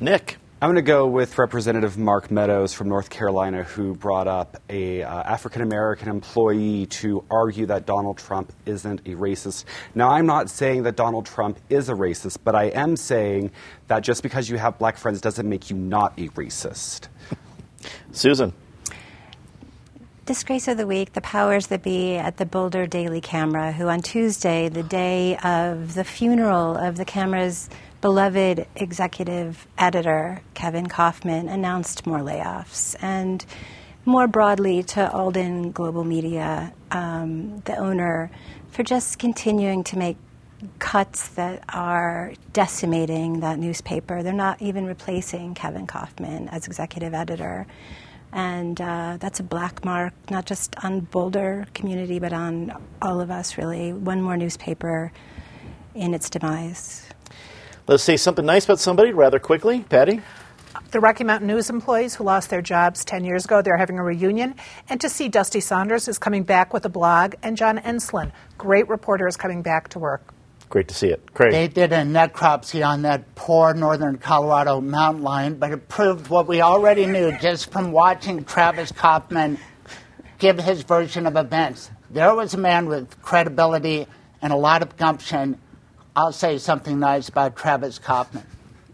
Nick. 0.00 0.36
I'm 0.62 0.68
going 0.68 0.76
to 0.76 0.82
go 0.82 1.08
with 1.08 1.38
Representative 1.38 1.98
Mark 1.98 2.30
Meadows 2.30 2.72
from 2.72 2.88
North 2.88 3.10
Carolina, 3.10 3.64
who 3.64 3.94
brought 3.94 4.28
up 4.28 4.56
a 4.68 5.02
uh, 5.02 5.22
African 5.22 5.60
American 5.62 6.08
employee 6.08 6.86
to 6.86 7.24
argue 7.30 7.66
that 7.66 7.84
Donald 7.84 8.16
Trump 8.16 8.52
isn't 8.64 9.00
a 9.00 9.16
racist. 9.16 9.64
Now, 9.96 10.10
I'm 10.10 10.26
not 10.26 10.50
saying 10.50 10.84
that 10.84 10.94
Donald 10.94 11.26
Trump 11.26 11.58
is 11.68 11.88
a 11.88 11.94
racist, 11.94 12.38
but 12.44 12.54
I 12.54 12.66
am 12.66 12.96
saying 12.96 13.50
that 13.88 14.04
just 14.04 14.22
because 14.22 14.48
you 14.48 14.56
have 14.56 14.78
black 14.78 14.98
friends 14.98 15.20
doesn't 15.20 15.48
make 15.48 15.68
you 15.68 15.76
not 15.76 16.12
a 16.16 16.28
racist. 16.28 17.08
Susan. 18.12 18.52
Disgrace 20.26 20.68
of 20.68 20.76
the 20.76 20.86
week, 20.86 21.14
the 21.14 21.22
powers 21.22 21.68
that 21.68 21.82
be 21.82 22.16
at 22.16 22.36
the 22.36 22.46
Boulder 22.46 22.86
Daily 22.86 23.20
Camera, 23.20 23.72
who 23.72 23.88
on 23.88 24.02
Tuesday, 24.02 24.68
the 24.68 24.82
day 24.82 25.38
of 25.38 25.94
the 25.94 26.04
funeral 26.04 26.76
of 26.76 26.96
the 26.96 27.04
camera's 27.04 27.70
beloved 28.00 28.66
executive 28.76 29.66
editor, 29.76 30.40
Kevin 30.54 30.86
Kaufman, 30.86 31.48
announced 31.48 32.06
more 32.06 32.20
layoffs. 32.20 32.94
And 33.00 33.44
more 34.04 34.26
broadly 34.26 34.82
to 34.82 35.10
Alden 35.12 35.72
Global 35.72 36.04
Media, 36.04 36.72
um, 36.90 37.60
the 37.66 37.76
owner, 37.76 38.30
for 38.70 38.82
just 38.82 39.18
continuing 39.18 39.84
to 39.84 39.98
make 39.98 40.16
cuts 40.78 41.28
that 41.30 41.62
are 41.68 42.32
decimating 42.52 43.40
that 43.40 43.58
newspaper. 43.58 44.22
They're 44.22 44.32
not 44.32 44.60
even 44.62 44.86
replacing 44.86 45.54
Kevin 45.54 45.86
Kaufman 45.86 46.48
as 46.48 46.66
executive 46.66 47.14
editor. 47.14 47.66
And 48.32 48.80
uh, 48.80 49.16
that's 49.20 49.40
a 49.40 49.42
black 49.42 49.84
mark, 49.84 50.12
not 50.30 50.46
just 50.46 50.74
on 50.84 51.00
Boulder 51.00 51.66
community, 51.74 52.18
but 52.18 52.32
on 52.32 52.72
all 53.00 53.20
of 53.20 53.30
us, 53.30 53.56
really. 53.56 53.92
One 53.92 54.20
more 54.20 54.36
newspaper 54.36 55.12
in 55.94 56.14
its 56.14 56.28
demise. 56.28 57.08
Let's 57.88 58.02
say 58.02 58.18
something 58.18 58.44
nice 58.44 58.66
about 58.66 58.80
somebody 58.80 59.14
rather 59.14 59.38
quickly. 59.38 59.80
Patty? 59.80 60.20
The 60.90 61.00
Rocky 61.00 61.24
Mountain 61.24 61.46
News 61.46 61.70
employees 61.70 62.14
who 62.14 62.22
lost 62.22 62.50
their 62.50 62.60
jobs 62.60 63.02
10 63.02 63.24
years 63.24 63.46
ago, 63.46 63.62
they're 63.62 63.78
having 63.78 63.98
a 63.98 64.02
reunion. 64.02 64.56
And 64.90 65.00
to 65.00 65.08
see 65.08 65.30
Dusty 65.30 65.60
Saunders 65.60 66.06
is 66.06 66.18
coming 66.18 66.42
back 66.42 66.74
with 66.74 66.84
a 66.84 66.90
blog, 66.90 67.36
and 67.42 67.56
John 67.56 67.78
Ensslin, 67.78 68.30
great 68.58 68.86
reporter, 68.90 69.26
is 69.26 69.38
coming 69.38 69.62
back 69.62 69.88
to 69.88 69.98
work. 69.98 70.34
Great 70.68 70.88
to 70.88 70.94
see 70.94 71.08
it. 71.08 71.32
Craig. 71.32 71.50
They 71.50 71.66
did 71.66 71.94
a 71.94 72.02
necropsy 72.02 72.86
on 72.86 73.00
that 73.02 73.34
poor 73.34 73.72
northern 73.72 74.18
Colorado 74.18 74.82
mountain 74.82 75.22
lion, 75.22 75.54
but 75.54 75.72
it 75.72 75.88
proved 75.88 76.28
what 76.28 76.46
we 76.46 76.60
already 76.60 77.06
knew 77.06 77.32
just 77.38 77.72
from 77.72 77.90
watching 77.90 78.44
Travis 78.44 78.92
Kauffman 78.92 79.58
give 80.38 80.58
his 80.58 80.82
version 80.82 81.26
of 81.26 81.36
events. 81.36 81.90
There 82.10 82.34
was 82.34 82.52
a 82.52 82.58
man 82.58 82.86
with 82.86 83.22
credibility 83.22 84.06
and 84.42 84.52
a 84.52 84.56
lot 84.56 84.82
of 84.82 84.94
gumption 84.98 85.58
I'll 86.18 86.32
say 86.32 86.58
something 86.58 86.98
nice 86.98 87.28
about 87.28 87.54
Travis 87.54 88.00
Kauffman. 88.00 88.42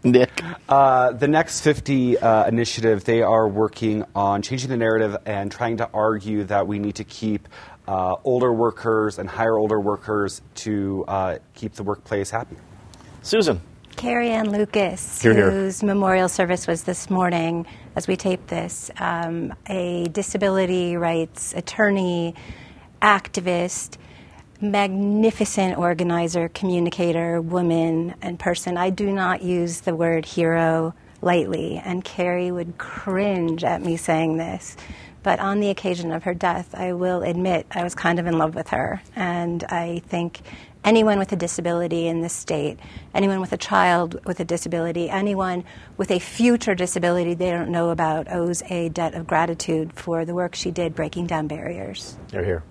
Nick. 0.03 0.43
Uh, 0.69 1.11
the 1.11 1.27
Next 1.27 1.61
50 1.61 2.19
uh, 2.19 2.47
initiative, 2.47 3.03
they 3.03 3.23
are 3.23 3.47
working 3.47 4.05
on 4.13 4.43
changing 4.43 4.69
the 4.69 4.77
narrative 4.77 5.17
and 5.25 5.51
trying 5.51 5.77
to 5.77 5.89
argue 5.91 6.43
that 6.43 6.67
we 6.67 6.77
need 6.77 6.93
to 6.97 7.03
keep 7.03 7.49
uh, 7.87 8.13
older 8.23 8.53
workers 8.53 9.17
and 9.17 9.27
hire 9.27 9.57
older 9.57 9.81
workers 9.81 10.43
to 10.53 11.03
uh, 11.07 11.37
keep 11.55 11.73
the 11.73 11.81
workplace 11.81 12.29
happy. 12.29 12.57
Susan. 13.23 13.59
Carrie 13.95 14.29
Ann 14.29 14.51
Lucas, 14.51 15.19
here, 15.19 15.33
here. 15.33 15.49
whose 15.49 15.81
memorial 15.81 16.29
service 16.29 16.67
was 16.67 16.83
this 16.83 17.09
morning 17.09 17.65
as 17.95 18.07
we 18.07 18.15
tape 18.15 18.45
this, 18.45 18.91
um, 18.99 19.51
a 19.65 20.07
disability 20.09 20.95
rights 20.95 21.55
attorney, 21.55 22.35
activist 23.01 23.97
magnificent 24.61 25.77
organizer, 25.77 26.49
communicator, 26.49 27.41
woman, 27.41 28.15
and 28.21 28.39
person. 28.39 28.77
I 28.77 28.89
do 28.89 29.11
not 29.11 29.41
use 29.41 29.81
the 29.81 29.95
word 29.95 30.25
hero 30.25 30.93
lightly, 31.21 31.81
and 31.83 32.03
Carrie 32.03 32.51
would 32.51 32.77
cringe 32.77 33.63
at 33.63 33.81
me 33.81 33.97
saying 33.97 34.37
this. 34.37 34.77
But 35.23 35.39
on 35.39 35.59
the 35.59 35.69
occasion 35.71 36.11
of 36.11 36.23
her 36.23 36.35
death, 36.35 36.75
I 36.75 36.93
will 36.93 37.23
admit 37.23 37.65
I 37.71 37.83
was 37.83 37.95
kind 37.95 38.19
of 38.19 38.27
in 38.27 38.37
love 38.37 38.53
with 38.53 38.67
her. 38.69 39.01
And 39.15 39.63
I 39.63 40.03
think 40.05 40.41
anyone 40.83 41.17
with 41.17 41.31
a 41.31 41.35
disability 41.35 42.07
in 42.07 42.21
this 42.21 42.33
state, 42.33 42.79
anyone 43.15 43.41
with 43.41 43.51
a 43.51 43.57
child 43.57 44.23
with 44.25 44.39
a 44.39 44.45
disability, 44.45 45.09
anyone 45.09 45.63
with 45.97 46.11
a 46.11 46.19
future 46.19 46.75
disability 46.75 47.33
they 47.33 47.49
don't 47.49 47.69
know 47.69 47.89
about 47.89 48.31
owes 48.31 48.61
a 48.69 48.89
debt 48.89 49.15
of 49.15 49.25
gratitude 49.25 49.91
for 49.93 50.25
the 50.25 50.35
work 50.35 50.53
she 50.53 50.69
did 50.69 50.93
breaking 50.93 51.25
down 51.25 51.47
barriers. 51.47 52.17
You're 52.31 52.45
here. 52.45 52.63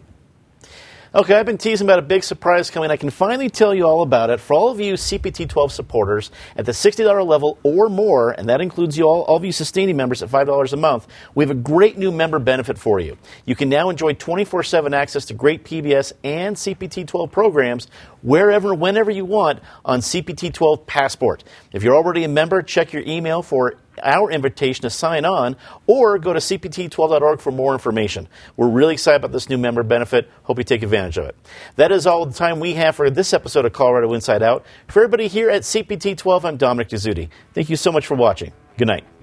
Okay, 1.16 1.36
I've 1.36 1.46
been 1.46 1.58
teasing 1.58 1.86
about 1.86 2.00
a 2.00 2.02
big 2.02 2.24
surprise 2.24 2.72
coming. 2.72 2.90
I 2.90 2.96
can 2.96 3.08
finally 3.08 3.48
tell 3.48 3.72
you 3.72 3.84
all 3.84 4.02
about 4.02 4.30
it. 4.30 4.40
For 4.40 4.52
all 4.54 4.70
of 4.70 4.80
you 4.80 4.94
CPT 4.94 5.48
12 5.48 5.70
supporters 5.70 6.32
at 6.56 6.66
the 6.66 6.72
$60 6.72 7.24
level 7.24 7.56
or 7.62 7.88
more, 7.88 8.32
and 8.32 8.48
that 8.48 8.60
includes 8.60 8.98
you 8.98 9.04
all, 9.04 9.22
all 9.22 9.36
of 9.36 9.44
you 9.44 9.52
sustaining 9.52 9.96
members 9.96 10.24
at 10.24 10.28
$5 10.28 10.72
a 10.72 10.76
month, 10.76 11.06
we 11.36 11.44
have 11.44 11.52
a 11.52 11.54
great 11.54 11.96
new 11.96 12.10
member 12.10 12.40
benefit 12.40 12.78
for 12.78 12.98
you. 12.98 13.16
You 13.44 13.54
can 13.54 13.68
now 13.68 13.90
enjoy 13.90 14.14
24 14.14 14.64
7 14.64 14.92
access 14.92 15.24
to 15.26 15.34
great 15.34 15.62
PBS 15.62 16.14
and 16.24 16.56
CPT 16.56 17.06
12 17.06 17.30
programs 17.30 17.86
wherever, 18.22 18.74
whenever 18.74 19.12
you 19.12 19.24
want 19.24 19.60
on 19.84 20.00
CPT 20.00 20.52
12 20.52 20.84
Passport. 20.84 21.44
If 21.72 21.84
you're 21.84 21.94
already 21.94 22.24
a 22.24 22.28
member, 22.28 22.60
check 22.60 22.92
your 22.92 23.04
email 23.06 23.40
for 23.40 23.74
our 24.02 24.30
invitation 24.30 24.82
to 24.82 24.90
sign 24.90 25.24
on 25.24 25.56
or 25.86 26.18
go 26.18 26.32
to 26.32 26.38
cpt12.org 26.38 27.40
for 27.40 27.50
more 27.50 27.72
information. 27.72 28.28
We're 28.56 28.68
really 28.68 28.94
excited 28.94 29.16
about 29.16 29.32
this 29.32 29.48
new 29.48 29.58
member 29.58 29.82
benefit. 29.82 30.28
Hope 30.44 30.58
you 30.58 30.64
take 30.64 30.82
advantage 30.82 31.18
of 31.18 31.26
it. 31.26 31.36
That 31.76 31.92
is 31.92 32.06
all 32.06 32.26
the 32.26 32.34
time 32.34 32.60
we 32.60 32.74
have 32.74 32.96
for 32.96 33.10
this 33.10 33.32
episode 33.32 33.64
of 33.64 33.72
Colorado 33.72 34.12
Inside 34.12 34.42
Out. 34.42 34.64
For 34.88 35.00
everybody 35.00 35.28
here 35.28 35.50
at 35.50 35.62
CPT12, 35.62 36.44
I'm 36.44 36.56
Dominic 36.56 36.88
Dezzutti. 36.88 37.28
Thank 37.52 37.70
you 37.70 37.76
so 37.76 37.92
much 37.92 38.06
for 38.06 38.16
watching. 38.16 38.52
Good 38.76 38.88
night. 38.88 39.13